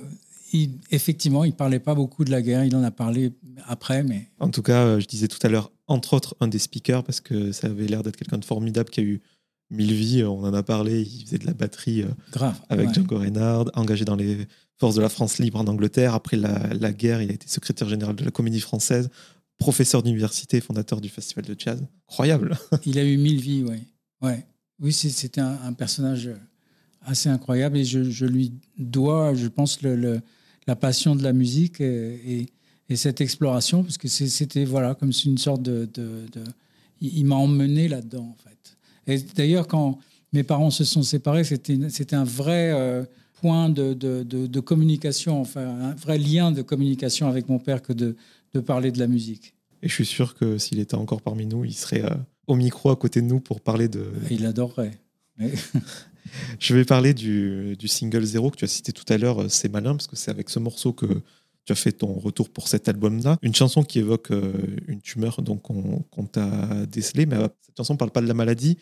[0.92, 3.34] effectivement, il ne parlait pas beaucoup de la guerre, il en a parlé
[3.66, 4.04] après.
[4.04, 7.04] mais En tout cas, euh, je disais tout à l'heure, entre autres, un des speakers,
[7.04, 9.22] parce que ça avait l'air d'être quelqu'un de formidable qui a eu
[9.72, 13.18] mille vies, on en a parlé, il faisait de la batterie euh, Grave, avec Django
[13.18, 14.48] Reinhardt, engagé dans les
[14.80, 16.14] forces de la France libre en Angleterre.
[16.14, 19.10] Après la, guerre, il a été secrétaire général de la Comédie Française,
[19.58, 21.82] professeur d'université, fondateur du Festival de Jazz.
[22.10, 23.88] Incroyable Il a eu mille vies, oui.
[24.22, 24.46] Ouais.
[24.80, 26.30] Oui, c'était un, personnage
[27.02, 30.22] assez incroyable et je, lui dois, je pense, le
[30.68, 32.48] la passion de la musique et,
[32.96, 35.90] cette exploration, parce que c'était voilà, comme une sorte de.
[37.02, 38.78] il m'a emmené là-dedans, en fait.
[39.08, 39.98] Et d'ailleurs, quand
[40.32, 43.04] mes parents se sont séparés, c'était un vrai euh,
[43.42, 48.16] point de, communication, enfin, un vrai lien de communication avec mon père que de,
[48.66, 49.54] parler de la musique.
[49.82, 52.16] Et je suis sûr que s'il était encore parmi nous, il serait euh,
[52.48, 54.06] au micro à côté de nous pour parler de.
[54.30, 55.00] Il adorerait.
[56.60, 59.70] Je vais parler du, single Zéro que tu as cité tout à l'heure, euh, C'est
[59.70, 61.06] malin, parce que c'est avec ce morceau que
[61.66, 63.38] tu as fait ton retour pour cet album-là.
[63.42, 64.54] Une chanson qui évoque euh,
[64.88, 68.78] une tumeur qu'on t'a décelée, mais euh, cette chanson ne parle pas de la maladie,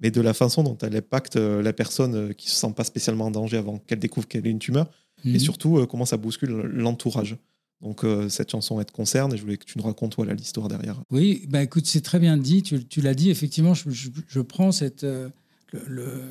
[0.00, 3.26] mais de la façon dont elle impacte la personne qui ne se sent pas spécialement
[3.26, 4.90] en danger avant qu'elle découvre qu'elle est une tumeur,
[5.24, 5.38] et mhm.
[5.38, 7.36] surtout comment ça bouscule l'entourage.
[7.80, 10.68] Donc cette chanson, elle te concerne et je voulais que tu nous racontes voilà l'histoire
[10.68, 11.00] derrière.
[11.10, 12.62] Oui, bah écoute, c'est très bien dit.
[12.62, 15.06] Tu, l'as dit, effectivement, je, je prends cette,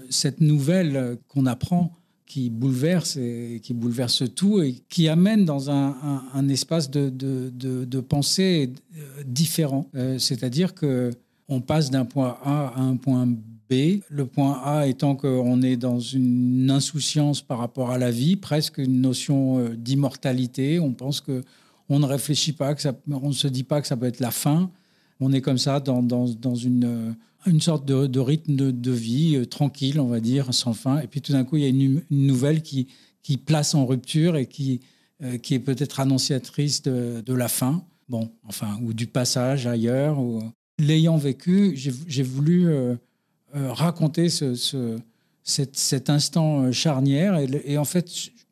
[0.10, 1.94] cette nouvelle qu'on apprend
[2.34, 9.24] qui bouleverse et qui bouleverse tout et qui amène dans un, espace de, pensée euh,
[9.24, 9.88] différent.
[9.94, 11.12] Euh, c'est-à-dire que
[11.48, 14.00] on passe d'un point A à un point B.
[14.10, 18.80] Le point A étant qu'on est dans une insouciance par rapport à la vie, presque
[18.80, 20.80] une notion euh, d'immortalité.
[20.80, 21.44] On pense que
[21.88, 22.82] on ne réfléchit pas, que
[23.12, 24.72] on ne se dit pas que ça peut être la fin.
[25.20, 27.16] On est comme ça dans une
[27.46, 31.00] une sorte de, rythme de, vie euh, tranquille, on va dire, sans fin.
[31.00, 32.88] Et puis tout d'un coup, il y a une, nouvelle qui,
[33.22, 34.82] qui place en rupture et qui,
[35.24, 40.20] euh, qui est peut-être annonciatrice de, la fin, bon, enfin, ou du passage ailleurs.
[40.20, 40.42] Ou...
[40.80, 42.96] L'ayant vécu, j'ai voulu euh,
[43.54, 44.98] raconter ce,
[45.44, 47.38] cet, instant charnière.
[47.38, 48.10] Et, et, en fait,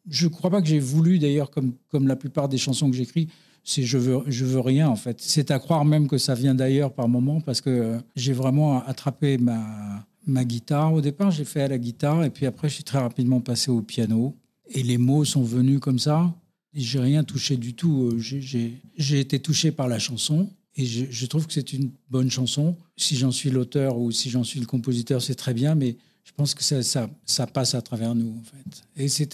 [0.09, 2.95] je ne crois pas que j'ai voulu, d'ailleurs, comme, comme la plupart des chansons que
[2.95, 3.27] j'écris,
[3.63, 5.17] c'est je veux, je veux rien en fait.
[5.21, 9.37] C'est à croire même que ça vient d'ailleurs par moment parce que j'ai vraiment attrapé
[9.37, 10.93] ma, guitare.
[10.93, 13.69] Au départ, j'ai fait à la guitare et puis après, je suis très rapidement passé
[13.71, 14.35] au piano.
[14.73, 16.33] Et les mots sont venus comme ça.
[16.73, 18.11] J'ai rien touché du tout.
[18.13, 22.77] Euh, j'ai été touché par la chanson et je, trouve que c'est une bonne chanson.
[22.95, 26.31] Si j'en suis l'auteur ou si j'en suis le compositeur, c'est très bien, mais je
[26.31, 26.81] pense que ça,
[27.25, 28.83] ça, passe à travers nous en fait.
[28.95, 29.33] Et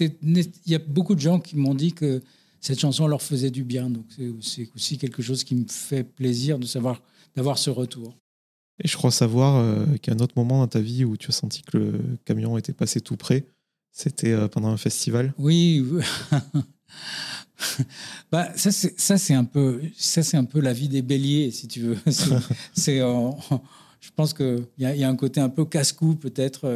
[0.65, 2.23] il y a beaucoup de gens qui m'ont dit que
[2.67, 3.89] cette chanson leur faisait du bien.
[3.89, 4.05] Donc
[4.41, 7.01] c'est aussi quelque chose qui me fait plaisir de savoir
[7.35, 8.17] d'avoir ce retour.
[8.83, 11.33] Et je crois savoir euh, qu'à un autre moment dans ta vie où tu as
[11.33, 13.45] senti que le camion était passé tout près,
[13.91, 15.33] c'était euh, pendant un festival?
[15.37, 15.81] Oui.
[18.31, 21.79] bah, ça c'est un peu ça c'est un peu la vie des béliers si tu
[21.79, 21.97] veux.
[22.73, 22.99] C'est
[23.99, 26.69] je pense qu'il y, y, a un côté un peu casse-cou peut-être.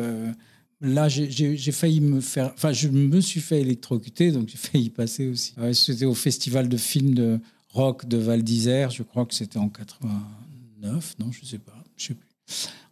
[0.81, 2.51] Là, j'ai failli me faire.
[2.55, 5.53] Enfin, je me suis fait électrocuter, donc j'ai failli passer aussi.
[5.73, 9.69] c'était au festival de films de rock de Val d'Isère, je crois que c'était en
[9.69, 12.27] 89, non, je sais pas, je sais plus.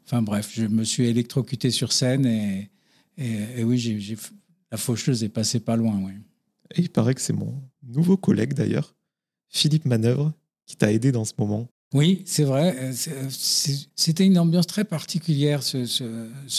[0.05, 2.69] Enfin bref, je me suis électrocuté sur scène et,
[3.17, 4.17] et, oui, j'ai
[4.71, 5.99] la faucheuse est passée pas loin.
[6.03, 6.13] Oui.
[6.75, 8.95] Et il paraît que c'est mon nouveau collègue d'ailleurs,
[9.49, 10.33] Philippe Manœuvre,
[10.65, 11.67] qui t'a aidé dans ce moment.
[11.93, 12.75] Oui, c'est vrai.
[12.77, 13.27] Euh, euh,
[13.95, 15.85] c'était une ambiance très particulière, ce,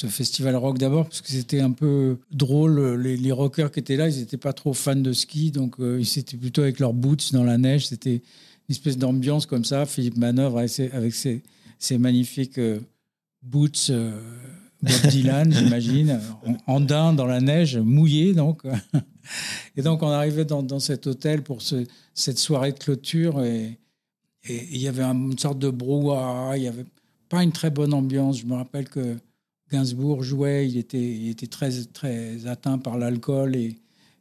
[0.09, 3.01] festival rock d'abord, parce que c'était un peu drôle.
[3.01, 6.19] Les, rockers qui étaient là, ils n'étaient pas trop fans de ski, donc euh, ils
[6.19, 7.87] étaient plutôt avec leurs boots dans la neige.
[7.87, 9.87] C'était une espèce d'ambiance comme ça.
[9.87, 12.61] Philippe Manœuvre avec ses, magnifiques
[13.43, 13.93] boots.
[14.83, 16.21] Bob Dylan, j'imagine,
[16.67, 18.63] en, daim dans la neige, mouillé donc.
[19.77, 23.79] Et donc on arrivait dans, dans cet hôtel pour cette soirée de clôture et,
[24.45, 26.87] et il y avait une sorte de brouhaha, il n'y avait
[27.29, 28.41] pas une très bonne ambiance.
[28.41, 29.17] Je me rappelle que
[29.71, 33.77] Gainsbourg jouait, il était, il était très, très atteint par l'alcool et,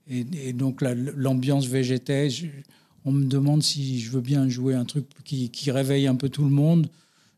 [0.08, 2.28] et, donc l'ambiance végétait.
[3.06, 6.30] on me demande si je veux bien jouer un truc qui, qui réveille un peu
[6.30, 6.90] tout le monde.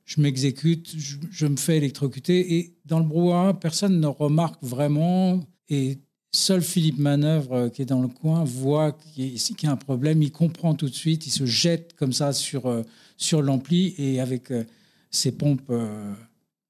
[0.05, 5.39] Je m'exécute, je, me fais électrocuter et dans le brouhaha, personne ne remarque vraiment.
[6.34, 10.21] Seul Philippe Manœuvre, euh, qui est dans le coin, voit qu'il y a un problème,
[10.21, 12.84] il comprend tout de suite, il se jette comme ça sur, euh,
[13.17, 14.63] sur l'ampli et avec euh,
[15.09, 15.73] ses pompes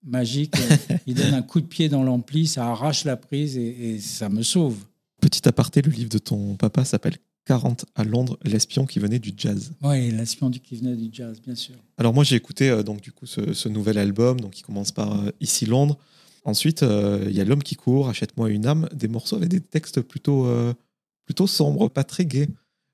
[0.03, 0.55] magiques,
[1.05, 4.41] il donne un coup de pied dans l'ampli, ça arrache la prise et, ça me
[4.41, 4.77] sauve.
[5.21, 9.31] Petit aparté, le livre de ton papa s'appelle 40 à Londres, l'espion qui venait du
[9.37, 9.73] jazz.
[9.83, 11.75] Oui, l'espion qui venait du jazz, bien sûr.
[11.99, 15.15] Alors moi j'ai écouté donc du coup ce, ce, nouvel album, donc qui commence par
[15.39, 15.99] Ici Londres.
[16.43, 19.61] Ensuite, euh, il y a L'homme qui court, Achète-moi une âme, des morceaux avec des
[19.61, 20.73] textes plutôt, euh,
[21.25, 22.49] plutôt sombres, pas très gais.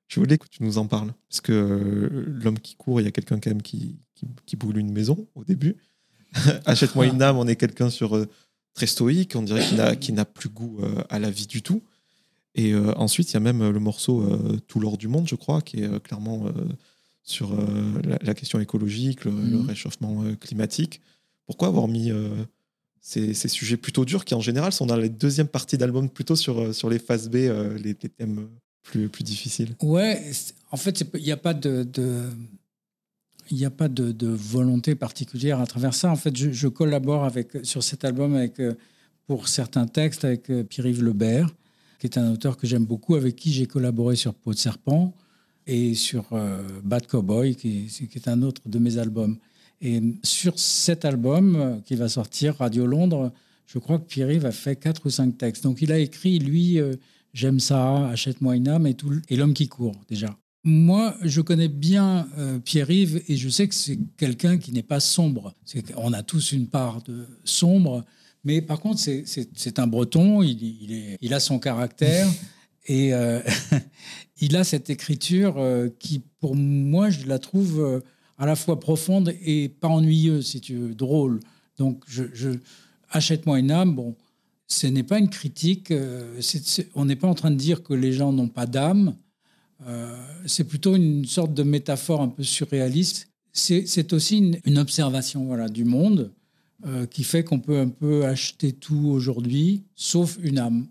[0.08, 1.14] Je voulais que tu nous en parles.
[1.30, 3.98] Parce que euh, L'homme qui court, il y a quelqu'un quand même qui,
[4.45, 5.78] qui, brûle une maison au début.
[6.66, 8.26] Achète-moi une âme, on est quelqu'un sur
[8.74, 10.80] très stoïque, on dirait qu'il n'a plus goût
[11.10, 11.82] à la vie du tout.
[12.56, 14.26] Et ensuite, il y a même le morceau
[14.68, 16.45] Tout l'or du monde, je crois, qui est clairement
[17.24, 17.56] sur
[18.04, 19.66] la, question écologique, le, le mmh.
[19.68, 21.02] réchauffement climatique.
[21.45, 22.12] Pourquoi avoir mis
[23.02, 26.60] ces, sujets plutôt durs qui en général sont dans les deuxièmes parties d'album plutôt sur,
[26.60, 28.48] euh, sur les phases B, euh, les, thèmes
[28.84, 29.76] plus, plus difficiles.
[29.82, 30.22] Ouais,
[30.72, 31.88] en fait, il n'y a pas de,
[33.50, 36.12] il a pas de, volonté particulière à travers ça.
[36.12, 38.74] En fait, je, collabore avec, sur cet album avec, euh,
[39.26, 41.50] pour certains textes avec Pierre-Yves Lebert,
[42.00, 45.14] qui est un auteur que j'aime beaucoup, avec qui j'ai collaboré sur Peau de serpent
[45.66, 46.24] et sur
[46.84, 49.38] Bad Cowboy, qui, est un autre de mes albums.
[49.82, 53.32] Et sur cet album euh, qui va sortir, Radio Londres,
[53.67, 55.63] je crois que Pierre-Yves a fait quatre ou cinq textes.
[55.63, 56.95] Donc il a écrit, lui, euh,
[57.34, 60.36] J'aime ça, Achète-moi une âme et, tout, et L'homme qui court, déjà.
[60.63, 64.99] Moi, je connais bien euh, Pierre-Yves et je sais que c'est quelqu'un qui n'est pas
[64.99, 65.53] sombre.
[65.97, 68.03] On a tous une part de sombre,
[68.43, 72.28] mais par contre, c'est un breton, il, il, est, il, a son caractère
[72.88, 73.11] et
[74.41, 75.63] il a cette écriture
[75.99, 78.01] qui, pour moi, je la trouve
[78.38, 81.39] à la fois profonde et pas ennuyeuse, si tu veux, drôle.
[81.77, 82.03] Donc,
[83.09, 83.95] achète-moi une âme.
[83.95, 84.15] Bon,
[84.67, 85.91] ce n'est pas une critique.
[85.91, 86.39] Euh,
[86.95, 89.15] on n'est pas en train de dire que les gens n'ont pas d'âme.
[89.88, 90.15] Euh,
[90.45, 93.27] c'est plutôt une sorte de métaphore un peu surréaliste.
[93.53, 96.31] C'est aussi une, observation voilà, du monde
[96.85, 100.88] euh, qui fait qu'on peut un peu acheter tout aujourd'hui, sauf une âme.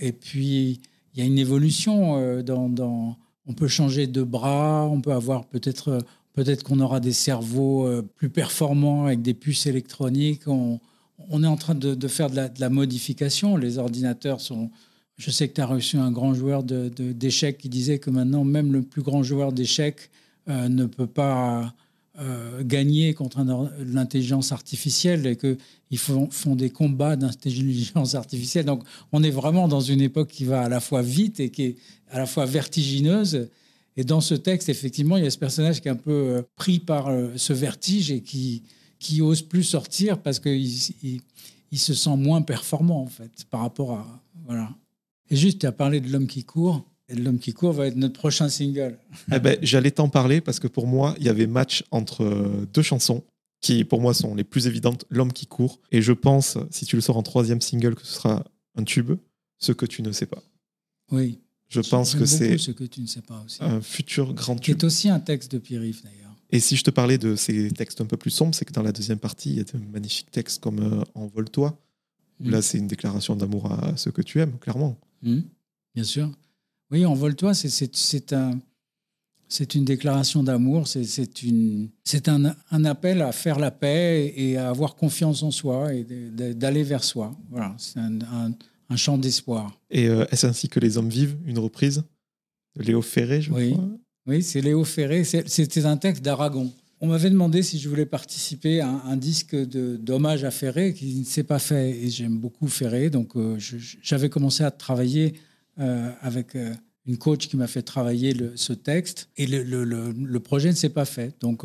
[0.00, 0.80] et puis,
[1.14, 3.16] il y a une évolution dans,
[3.46, 6.04] on peut changer de bras, on peut avoir peut-être
[6.34, 10.48] Peut-être qu'on aura des cerveaux euh, plus performants avec des puces électroniques.
[10.48, 10.80] On,
[11.42, 13.56] est en train de, faire de la, modification.
[13.56, 14.70] Les ordinateurs sont.
[15.16, 18.72] Je sais que tu as reçu un grand joueur d'échecs qui disait que maintenant, même
[18.72, 20.10] le plus grand joueur d'échecs
[20.48, 21.72] euh, ne peut pas
[22.18, 23.44] euh, gagner contre
[23.80, 28.64] l'intelligence artificielle et qu'ils font, font des combats d'intelligence artificielle.
[28.64, 28.82] Donc,
[29.12, 31.76] on est vraiment dans une époque qui va à la fois vite et qui est
[32.10, 33.48] à la fois vertigineuse.
[33.96, 36.42] Et dans ce texte, effectivement, il y a ce personnage qui est un peu euh,
[36.56, 38.64] pris par euh, ce vertige et qui,
[38.98, 40.66] qui ose plus sortir parce qu'il
[41.70, 44.22] il, se sent moins performant, en fait, par rapport à.
[44.46, 44.70] Voilà.
[45.30, 46.84] Et juste, tu as parlé de L'homme qui court.
[47.08, 48.98] Et L'homme qui court va être notre prochain single.
[49.32, 52.66] Eh ben, J'allais t'en parler parce que pour moi, il y avait match entre euh,
[52.72, 53.22] deux chansons
[53.60, 55.80] qui, pour moi, sont les plus évidentes L'homme qui court.
[55.92, 58.44] Et je pense, si tu le sors en troisième single, que ce sera
[58.76, 59.12] un tube,
[59.58, 60.42] ce que tu ne sais pas.
[61.10, 61.38] Oui.
[61.82, 63.58] Je pense que c'est ce que tu ne sais pas aussi.
[63.60, 64.62] un futur grand tube.
[64.64, 66.24] Qui est aussi un texte de Pierre-Yves d'ailleurs.
[66.50, 68.82] Et si je te parlais de ces textes un peu plus sombres, c'est que dans
[68.82, 71.76] la deuxième partie, il y a de magnifiques textes comme euh, Envole-toi.
[72.40, 72.50] Mm.
[72.50, 74.96] Là, c'est une déclaration d'amour à ce que tu aimes, clairement.
[75.22, 75.40] Mm.
[75.94, 76.30] Bien sûr.
[76.90, 78.58] Oui, Envole-toi, c'est un.
[79.46, 84.96] C'est une déclaration d'amour, c'est un, un, appel à faire la paix et à avoir
[84.96, 87.36] confiance en soi et d'aller vers soi.
[87.50, 88.52] Voilà, c'est un, un
[88.96, 89.78] chant d'espoir.
[89.90, 92.04] Et euh, est-ce ainsi que les hommes vivent Une reprise?
[92.76, 93.72] De Léo Ferré, je oui.
[93.72, 93.88] crois.
[94.26, 95.24] Oui, c'est Léo Ferré.
[95.24, 96.72] C'était un texte d'Aragon.
[97.00, 101.24] On m'avait demandé si je voulais participer à un, disque d'hommage à Ferré qui ne
[101.24, 101.90] s'est pas fait.
[101.90, 103.10] Et j'aime beaucoup Ferré.
[103.10, 103.58] Donc, euh,
[104.02, 105.34] j'avais commencé à travailler
[105.78, 106.56] euh, avec
[107.06, 109.28] une coach qui m'a fait travailler ce texte.
[109.36, 111.34] Et le, le, projet ne s'est pas fait.
[111.40, 111.64] Donc,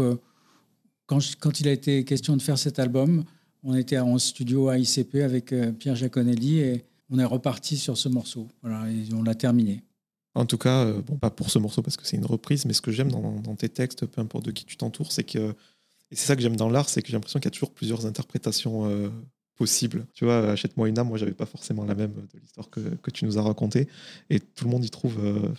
[1.05, 3.23] quand, quand il a été question de faire cet album,
[3.63, 8.09] on était en studio à ICP avec Pierre Jaconelli et on est reparti sur ce
[8.09, 8.47] morceau.
[8.65, 9.83] Et on l'a terminé.
[10.35, 12.81] En tout cas, bon, pas pour ce morceau parce que c'est une reprise, mais ce
[12.81, 15.55] que j'aime dans, tes textes, peu importe de qui tu t'entoures, c'est que
[16.11, 17.71] et c'est ça que j'aime dans l'art, c'est que j'ai l'impression qu'il y a toujours
[17.71, 19.09] plusieurs interprétations euh,
[19.55, 20.07] possibles.
[20.13, 23.25] Tu vois, achète-moi une âme, moi j'avais pas forcément la même de l'histoire que, tu
[23.25, 23.87] nous as racontée,
[24.29, 25.53] et tout le monde y trouve, euh,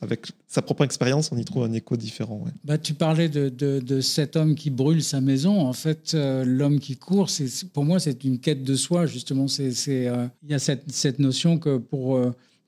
[0.00, 2.44] avec sa propre expérience, on y trouve un écho différent.
[2.64, 5.60] Bah, tu parlais de, cet homme qui brûle sa maison.
[5.60, 7.28] En fait, euh, l'homme qui court,
[7.72, 9.48] pour moi, c'est une quête de soi, justement.
[9.48, 12.20] C'est, il y a cette, notion que pour,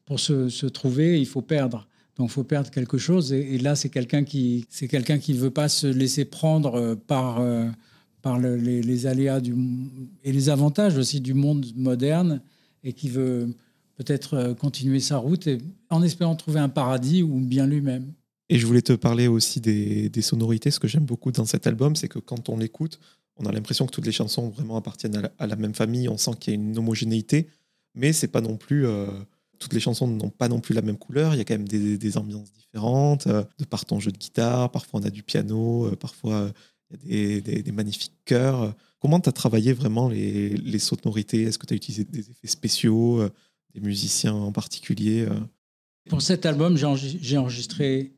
[0.07, 1.87] pour se, trouver, il faut perdre.
[2.17, 3.33] Donc, il faut perdre quelque chose.
[3.33, 7.69] Et, là, c'est quelqu'un qui qui veut pas se laisser prendre euh, par euh,
[8.57, 9.41] les, aléas
[10.25, 12.43] et les avantages aussi du monde moderne
[12.83, 13.55] et qui veut
[14.03, 15.49] peut-être euh, continuer sa route
[15.91, 18.13] en espérant trouver un paradis ou bien lui-même.
[18.49, 20.71] Et je voulais te parler aussi des, sonorités.
[20.71, 22.99] Ce que j'aime beaucoup dans cet album, c'est que quand on l'écoute,
[23.37, 26.09] on a l'impression que toutes les chansons vraiment appartiennent à la, même famille.
[26.09, 27.49] On sent qu'il y a une homogénéité,
[27.95, 28.87] mais c'est pas non plus
[29.61, 31.35] toutes les chansons n'ont pas non plus la même couleur.
[31.35, 34.73] Il y a quand même des, ambiances différentes, euh, de par ton jeu de guitare.
[34.73, 36.53] Parfois, on a du piano, euh, parfois, euh,
[37.05, 38.75] il y a des, magnifiques chœurs.
[38.99, 41.43] Comment tu as travaillé vraiment les, sonorités?
[41.43, 43.23] Est-ce que tu as utilisé des effets spéciaux,
[43.75, 45.27] des musiciens en particulier
[46.09, 48.13] Pour cet album, j'ai enregistré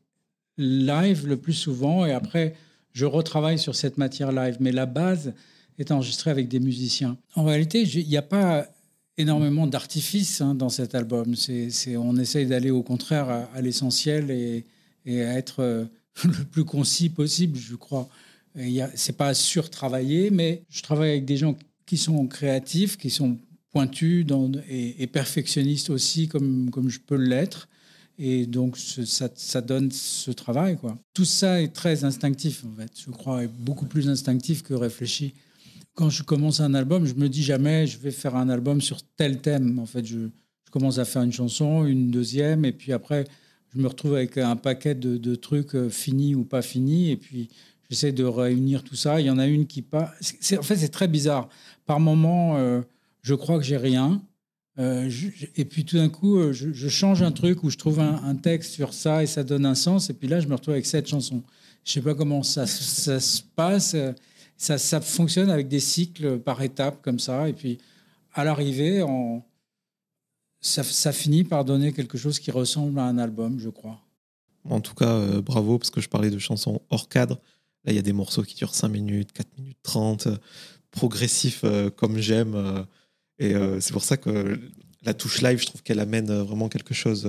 [0.58, 2.54] live le plus souvent et après,
[2.92, 4.56] je retravaille sur cette matière live.
[4.60, 5.34] Mais la base
[5.78, 7.16] est enregistrée avec des musiciens.
[7.34, 8.66] En réalité, il n'y a pas
[9.18, 11.34] énormément d'artifices hein, dans cet album.
[11.96, 14.64] On essaye d'aller au contraire à, l'essentiel et,
[15.06, 15.84] à être euh,
[16.24, 18.08] le plus concis possible, je crois.
[18.94, 23.38] C'est pas surtravaillé, mais je travaille avec des gens qui sont créatifs, qui sont
[23.72, 27.68] pointus dans, et, perfectionnistes aussi, comme, comme je peux l'être.
[28.18, 30.76] Et donc, ça, ça, donne ce travail.
[30.76, 30.98] Quoi.
[31.14, 35.34] Tout ça est très instinctif, en fait, je crois, et beaucoup plus instinctif que réfléchi
[35.94, 39.02] quand je commence un album, je me dis jamais je vais faire un album sur
[39.16, 39.78] tel thème.
[39.78, 40.28] En fait, je,
[40.70, 43.26] commence à faire une chanson, une deuxième, et puis après,
[43.74, 47.50] je me retrouve avec un paquet de, trucs euh, finis ou pas finis, et puis
[47.90, 49.20] j'essaie de réunir tout ça.
[49.20, 50.14] Il y en a une qui pas.
[50.58, 51.50] En fait, c'est très bizarre.
[51.84, 52.80] Par moment, euh,
[53.22, 54.22] je crois que j'ai rien.
[54.78, 55.10] Euh,
[55.56, 58.94] et puis tout d'un coup, je, change un truc où je trouve un, texte sur
[58.94, 60.10] ça et ça donne un sens.
[60.10, 61.42] Et puis là, je me retrouve avec cette chanson.
[61.84, 63.96] Je sais pas comment ça, se passe
[64.62, 67.48] ça, fonctionne avec des cycles par étapes comme ça.
[67.48, 67.78] Et puis,
[68.32, 69.04] à l'arrivée,
[70.60, 74.00] ça, finit par donner quelque chose qui ressemble à un album, je crois.
[74.64, 77.40] En tout cas, euh, bravo, parce que je parlais de chansons hors cadre.
[77.84, 80.36] Là, il y a des morceaux qui durent 5 minutes, 4 minutes 30, euh,
[80.92, 82.86] progressifs euh, comme j'aime.
[83.42, 84.58] Et c'est pour ça que
[85.02, 87.28] la touche live, je trouve qu'elle amène vraiment quelque chose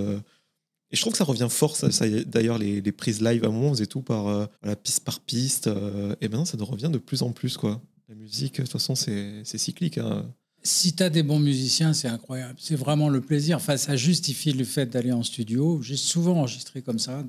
[0.93, 1.75] et je trouve que ça revient fort.
[1.75, 1.89] Ça,
[2.27, 4.47] D'ailleurs, les, prises live à un moment, on faisait tout par
[4.83, 5.65] piste par piste.
[5.65, 7.57] Euh, et maintenant, ça revient de plus en plus.
[7.57, 7.81] Quoi.
[8.07, 9.97] La musique, de toute façon, c'est cyclique.
[9.97, 10.31] Hein.
[10.61, 12.53] Si tu as des bons musiciens, c'est incroyable.
[12.59, 13.57] C'est vraiment le plaisir.
[13.57, 15.81] Enfin, ça justifie le fait d'aller en studio.
[15.81, 17.25] J'ai souvent enregistré comme ça.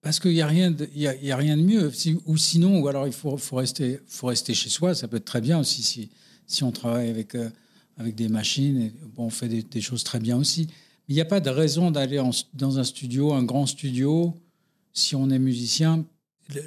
[0.00, 1.90] Parce qu'il n'y a, rien de, y a, rien de mieux.
[2.24, 4.94] ou sinon, ou alors il faut, faut, rester, faut rester chez soi.
[4.94, 6.08] Ça peut être très bien aussi si,
[6.46, 7.50] si on travaille avec, euh,
[7.98, 8.80] avec des machines.
[8.80, 10.68] Et, bon, on fait des, des choses très bien aussi.
[11.08, 12.22] Il n'y a pas de raison d'aller
[12.52, 14.34] dans un studio, un grand studio,
[14.92, 16.04] si on est musicien.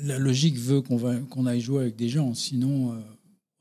[0.04, 3.00] La logique veut qu'on aille jouer avec des gens, sinon, euh,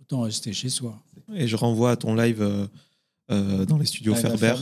[0.01, 0.99] autant rester chez soi.
[1.35, 2.67] Et je renvoie à ton live euh,
[3.31, 4.55] euh, dans les studios Ferber,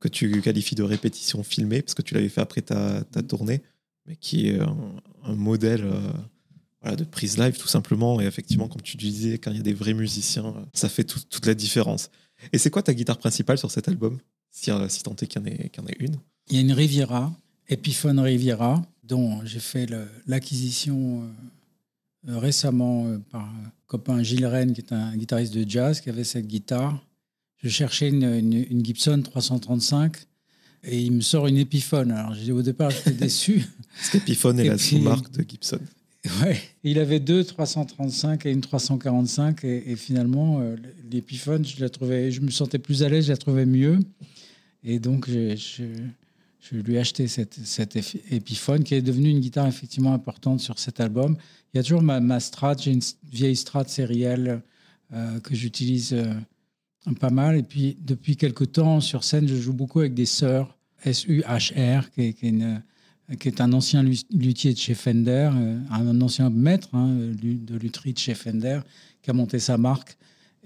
[0.00, 3.62] que tu qualifies de répétition filmée, parce que tu l'avais fait après ta, tournée,
[4.06, 5.88] mais qui est un, modèle
[6.84, 8.20] de prise live, tout simplement.
[8.20, 11.46] Et effectivement, comme tu disais, quand il y a des vrais musiciens, ça fait toute
[11.46, 12.10] la différence.
[12.52, 14.18] Et c'est quoi ta guitare principale sur cet album
[14.50, 16.16] si, si tant est qu'il y, en ait une?
[16.48, 17.32] Il y a une Riviera,
[17.68, 19.88] Epiphone Riviera, dont j'ai fait
[20.26, 25.68] l'acquisition euh, euh, récemment euh, par un copain Gilles Rennes, qui est un guitariste de
[25.68, 27.04] jazz, qui avait cette guitare.
[27.62, 30.16] Je cherchais une, Gibson 335
[30.84, 32.10] et il me sort une Epiphone.
[32.12, 33.66] Alors au départ, j'étais déçu.
[33.96, 35.80] Parce qu'Epiphone est la sous-marque de Gibson.
[36.84, 40.60] Il avait deux 335 et une 345 et, finalement
[41.10, 43.98] l'Epiphone, je la trouvais, je me sentais plus à l'aise, je la trouvais mieux.
[44.88, 45.82] Et donc, je,
[46.72, 47.96] lui ai acheté cette, cette,
[48.30, 51.36] Epiphone qui est devenue une guitare effectivement importante sur cet album.
[51.74, 54.62] Il y a toujours ma, ma Strat, j'ai une vieille Strat sérielle
[55.12, 56.32] euh, que j'utilise euh,
[57.20, 57.56] pas mal.
[57.56, 62.34] Et puis, depuis quelques temps, sur scène, je joue beaucoup avec des sœurs, S-U-H-R, qui,
[62.34, 62.64] qui, est
[63.58, 68.34] un ancien luthier de chez Fender, euh, un ancien maître hein, de lutherie de chez
[68.34, 68.80] Fender,
[69.22, 70.16] qui a monté sa marque.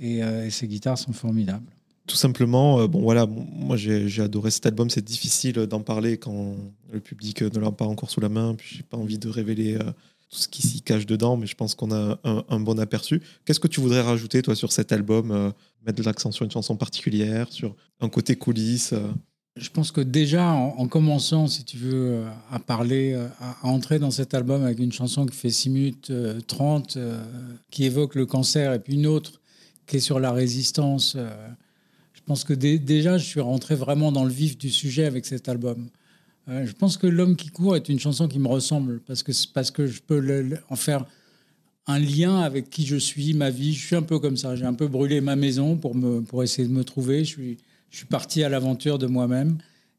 [0.02, 1.70] Et, et ces guitares sont formidables
[2.10, 4.90] tout simplement, euh, bon voilà, moi j'ai adoré cet album.
[4.90, 6.56] C'est difficile d'en parler quand
[6.92, 8.54] le public ne l'a pas encore sous la main.
[8.56, 9.92] Puis j'ai pas envie de révéler euh,
[10.28, 13.22] tout ce qui s'y cache dedans, mais je pense qu'on a un, bon aperçu.
[13.44, 15.50] Qu'est-ce que tu voudrais rajouter, toi, sur cet album euh,
[15.86, 19.08] Mettre de l'accent sur une chanson particulière, sur un côté coulisses euh?
[19.56, 24.32] Je pense que déjà, en, commençant, si tu veux, à parler, à, entrer dans cet
[24.32, 26.12] album avec une chanson qui fait 6 minutes
[26.46, 26.96] 30,
[27.70, 29.40] qui évoque le cancer, et puis une autre
[29.86, 31.16] qui est sur la résistance,
[32.14, 35.48] je pense que déjà, je suis rentré vraiment dans le vif du sujet avec cet
[35.48, 35.88] album.
[36.48, 39.32] Euh, je pense que L'homme qui court est une chanson qui me ressemble parce que,
[39.52, 41.06] parce que je peux en faire
[41.86, 43.74] un lien avec qui je suis, ma vie.
[43.74, 44.54] Je suis un peu comme ça.
[44.56, 45.94] J'ai un peu brûlé ma maison pour,
[46.28, 47.24] pour essayer de me trouver.
[47.24, 47.58] Je suis,
[47.90, 49.58] je suis parti à l'aventure de moi-même.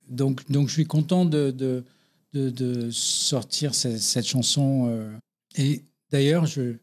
[0.10, 1.84] Donc, donc je suis content de, de,
[2.34, 4.88] de, sortir cette, chanson.
[4.90, 5.12] Euh.
[5.58, 6.76] Et d'ailleurs, je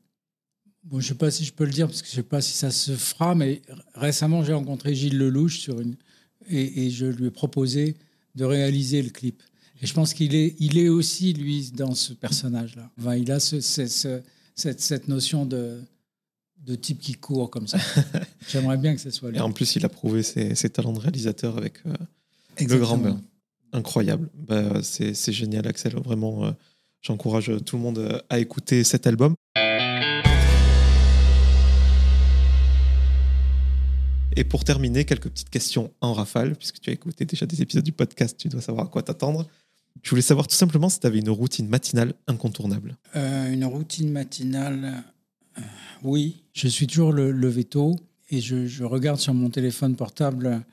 [0.85, 2.53] bon, je sais pas si je peux le dire parce que je sais pas si
[2.53, 3.63] ça se fera, mais
[3.95, 5.97] récemment j'ai rencontré Gilles Lelouch sur une
[6.49, 7.97] et, et je lui ai proposé
[8.35, 9.43] de réaliser le clip.
[9.81, 12.91] Et je pense qu'il est, il est aussi, lui, dans ce personnage-là.
[12.99, 14.25] Enfin, il a ce, cette,
[14.57, 15.81] cette, notion de,
[16.65, 17.79] de type qui court comme ça.
[18.49, 19.39] J'aimerais bien que ce soit lui.
[19.39, 21.95] Et en plus, il a prouvé ses, ses talents de réalisateur avec euh,
[22.61, 23.21] Le Grand Bain.
[23.73, 24.29] Incroyable.
[24.35, 25.95] Bah, c'est génial, Axel.
[25.97, 26.51] Vraiment, euh,
[27.03, 29.35] j'encourage tout le monde euh, à écouter cet album.
[34.37, 37.85] Et pour terminer, quelques petites questions en rafale, puisque tu as écouté déjà des épisodes
[37.85, 39.49] du podcast, tu dois savoir à quoi t'attendre.
[40.03, 42.97] Je voulais savoir tout simplement si tu avais une routine matinale incontournable.
[43.17, 45.03] Euh, une routine matinale,
[46.03, 46.43] oui.
[46.55, 47.97] Je suis toujours le, tôt
[48.31, 50.65] et je, regarde sur mon téléphone portable.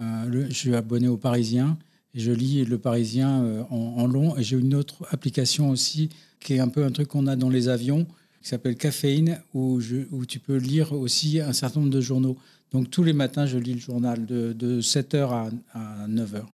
[0.00, 1.78] Euh, je suis abonné au Parisien
[2.14, 4.36] et je lis le Parisien en, long.
[4.36, 6.08] Et j'ai une autre application aussi
[6.40, 8.06] qui est un peu un truc qu'on a dans les avions
[8.42, 9.80] qui s'appelle Caféine où,
[10.28, 12.36] tu peux lire aussi un certain nombre de journaux.
[12.72, 16.44] Donc tous les matins, je lis le journal de, 7h à, à 9h.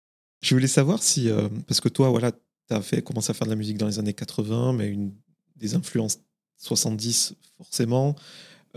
[0.41, 2.39] Je voulais savoir si, euh, parce que toi, voilà, tu
[2.69, 5.11] as fait, commencé à faire de la musique dans les années 80, mais une,
[5.55, 6.19] des influences
[6.61, 8.15] 70 forcément.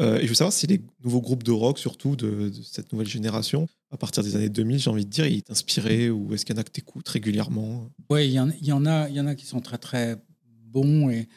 [0.01, 3.09] Euh, et je veux savoir si les nouveaux groupes de rock, surtout de, cette nouvelle
[3.09, 6.55] génération, à partir des années 2000, j'ai envie de dire, ils t'inspiraient ou est-ce qu'il
[6.55, 7.89] y en a que tu écoutes régulièrement?
[8.11, 10.17] Oui, il y, en, a, y en a qui sont très très
[10.67, 11.11] bons.
[11.11, 11.29] Et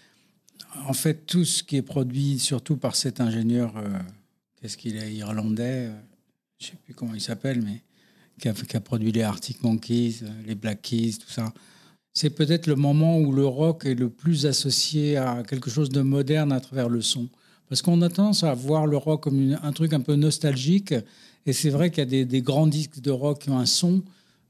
[0.88, 3.88] en fait, tout ce qui est produit, surtout par cet ingénieur, euh,
[4.60, 5.92] qu'est-ce qu'il est, irlandais,
[6.58, 7.84] je ne sais plus comment il s'appelle, mais
[8.40, 11.54] qui a, produit les Arctic Monkeys, euh, les Black Keys, tout ça.
[12.20, 16.02] C'est peut-être le moment où le rock est le plus associé à quelque chose de
[16.02, 17.28] moderne à travers le son.
[17.70, 20.96] Parce qu'on a tendance à voir le rock comme un truc un peu nostalgique.
[21.46, 24.02] Et c'est vrai qu'il y a des, grands disques de rock qui ont un son,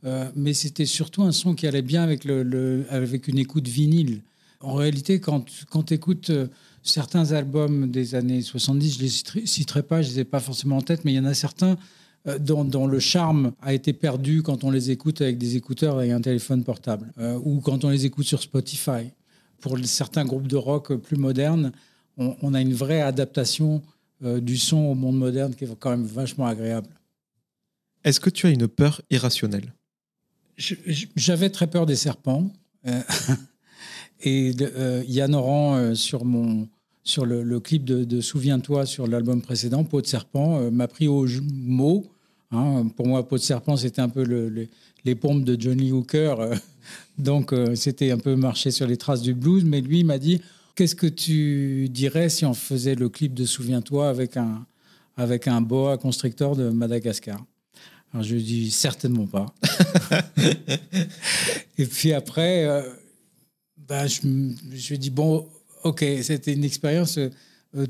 [0.05, 4.21] euh, mais c'était surtout un son qui allait bien avec, le, avec une écoute vinyle.
[4.61, 6.47] En réalité, quand, quand tu écoutes euh,
[6.83, 10.39] certains albums des années 70, je ne les citerai pas, je ne les ai pas
[10.39, 11.77] forcément en tête, mais il y en a certains
[12.27, 16.11] euh, dont, le charme a été perdu quand on les écoute avec des écouteurs et
[16.11, 19.11] un téléphone portable, euh, ou quand on les écoute sur Spotify.
[19.61, 21.71] Pour certains groupes de rock plus modernes,
[22.17, 23.81] on, a une vraie adaptation
[24.23, 26.89] euh, du son au monde moderne qui est quand même vachement agréable.
[28.03, 29.73] Est-ce que tu as une peur irrationnelle?
[30.57, 32.51] J'avais très peur des serpents.
[34.21, 34.51] et
[35.07, 36.67] Yann Oran, sur, mon,
[37.03, 42.07] sur le, clip de, Souviens-toi sur l'album précédent, Peau de serpent, m'a pris au mot
[42.51, 44.23] Hein, pour moi, Peau de serpent, c'était un peu
[45.03, 46.39] les pompes de Johnny Hooker.
[46.39, 46.55] Euh,
[47.17, 49.65] donc, euh, c'était un peu marcher sur les traces du blues.
[49.65, 50.41] Mais lui, il m'a dit
[50.75, 54.65] Qu'est-ce que tu dirais si on faisait le clip de Souviens-toi avec un,
[55.17, 57.43] avec un boa constrictor de Madagascar?
[58.13, 59.53] Alors, je lui ai dit Certainement pas.
[61.77, 62.81] Et puis après, euh,
[63.77, 65.49] bah, je, lui ai dit Bon,
[65.83, 67.19] ok, c'était une expérience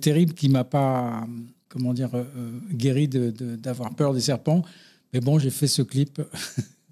[0.02, 1.28] terrible qui m'a pas
[1.70, 4.64] comment dire, euh, euh, guéri d'avoir peur des serpents.
[5.14, 6.22] Mais bon, j'ai fait ce clip.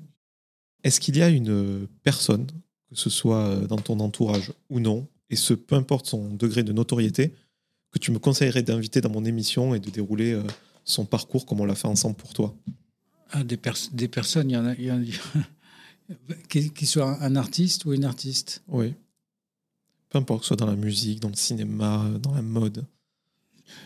[0.83, 2.45] Est-ce qu'il y a une personne,
[2.89, 6.63] que ce soit euh, dans ton entourage ou non, et ce peu importe son degré
[6.63, 7.33] de notoriété,
[7.91, 10.39] que tu me conseillerais d'inviter dans mon émission et de dérouler
[10.83, 12.53] son parcours comme on l'a fait ensemble pour toi?
[13.31, 13.57] Ah, des,
[13.93, 14.75] des, personnes, il y en a,
[16.49, 18.93] qui, soit un artiste ou une artiste Oui.
[20.09, 22.85] Peu importe, que ce soit dans la musique, dans le cinéma, dans la mode.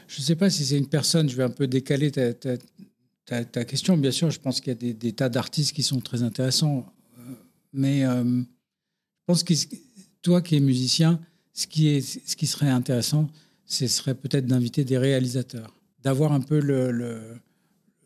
[0.08, 2.34] Je ne sais pas si c'est une personne, je vais un peu décaler ta,
[3.26, 3.98] ta, question.
[3.98, 6.86] Bien sûr, je pense qu'il y a des, tas d'artistes qui sont très intéressants.
[7.18, 7.22] Euh,
[7.74, 9.54] mais euh, je pense que
[10.22, 11.20] toi qui es musicien,
[11.54, 13.30] ce qui, est, ce qui serait intéressant,
[13.66, 17.22] ce serait peut-être d'inviter des réalisateurs, d'avoir un peu le, le,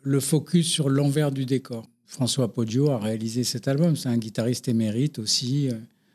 [0.01, 1.88] le focus sur l'envers du décor.
[2.05, 5.69] François Poggio a réalisé cet album, c'est un guitariste émérite aussi.
[5.69, 5.74] Euh,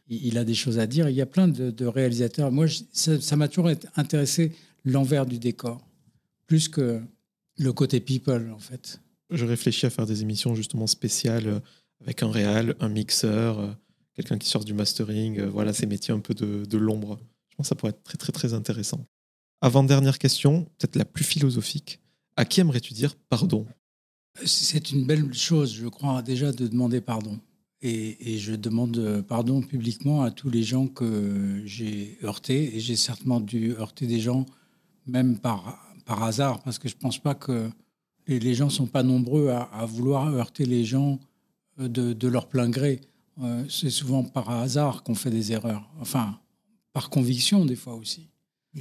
[0.09, 1.09] il a des choses à dire.
[1.09, 2.51] Il y a plein de, réalisateurs.
[2.51, 4.53] Moi, ça m'a toujours intéressé
[4.85, 5.87] l'envers du décor,
[6.47, 7.03] plus que
[7.59, 9.01] le côté people, en fait.
[9.31, 11.61] Je réfléchis à faire des émissions justement spéciales euh,
[12.01, 13.73] avec un réal, un mixeur, euh,
[14.15, 17.19] quelqu'un qui sort du mastering, euh, voilà, ces métiers un peu de, l'ombre.
[17.51, 19.07] Je pense que ça pourrait être très très très intéressant.
[19.61, 22.01] Avant-dernière question, peut-être la plus philosophique.
[22.37, 23.67] À qui aimerais-tu dire pardon?
[24.45, 27.41] C'est une belle chose, je crois, déjà de demander pardon.
[27.81, 32.77] Et, je demande pardon publiquement à tous les gens que j'ai heurtés.
[32.77, 34.47] Et j'ai certainement dû heurter des gens,
[35.09, 37.71] même par, par hasard, parce que je ne pense pas que
[38.27, 41.19] les, gens ne sont pas nombreux à, vouloir heurter les gens
[41.81, 43.01] euh, de, leur plein gré.
[43.43, 45.89] Euh, c'est souvent par hasard qu'on fait des erreurs.
[46.01, 46.39] Enfin,
[46.93, 48.29] par conviction, des fois aussi.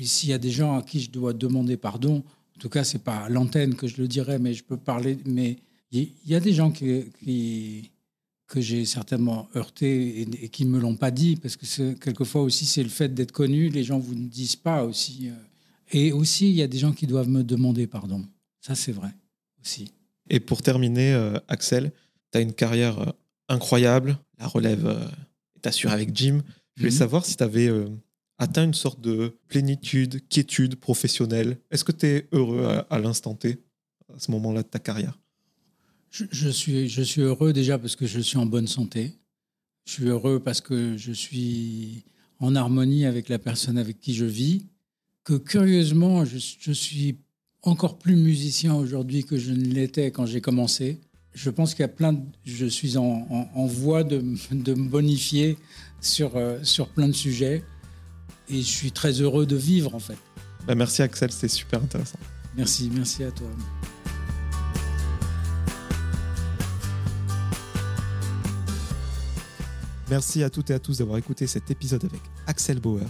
[0.02, 2.24] S'il y a des gens à qui je dois demander pardon,
[2.56, 5.18] en tout cas, c'est pas à l'antenne que je le dirais, mais je peux parler.
[5.26, 5.58] Mais
[5.92, 7.92] il y, a des gens qui
[8.48, 12.66] que j'ai certainement heurté et, qui ne me l'ont pas dit, parce que quelquefois aussi
[12.66, 15.28] c'est le fait d'être connu, les gens vous ne disent pas aussi.
[15.28, 15.34] Euh.
[15.92, 18.26] Et aussi, il y a des gens qui doivent me demander pardon.
[18.62, 19.10] Ça, c'est vrai
[19.62, 19.92] aussi.
[20.30, 21.92] Et pour terminer, euh, Axel,
[22.32, 23.12] tu as une carrière euh,
[23.48, 25.10] incroyable, la relève
[25.56, 26.42] est assurée avec Jim.
[26.76, 26.98] Je voulais mhm.
[26.98, 27.72] savoir si tu avais
[28.38, 31.58] atteint une sorte de plénitude, quiétude professionnelle.
[31.72, 33.64] Est-ce que tu es heureux à l'instant T,
[34.14, 35.18] à ce moment-là de ta carrière?
[36.12, 39.14] Je, suis, je suis heureux déjà parce que je suis en bonne santé.
[39.86, 42.06] Je suis heureux parce que je suis
[42.40, 44.66] en harmonie avec la personne avec qui je vis.
[45.28, 47.18] Que curieusement, je, suis
[47.62, 51.02] encore plus musicien aujourd'hui que je ne l'étais quand j'ai commencé.
[51.34, 54.88] Je pense qu'il y a plein de, je suis en, en, voie de, de, me
[54.88, 55.58] bonifier
[56.00, 57.62] sur, euh, sur plein de sujets.
[58.48, 60.16] Et je suis très heureux de vivre en fait.
[60.66, 62.20] Bah, merci Axel, c'était super intéressant.
[62.56, 63.50] Merci, merci à toi.
[70.10, 73.10] Merci à toutes et à tous d'avoir écouté cet épisode avec Axel Bauer.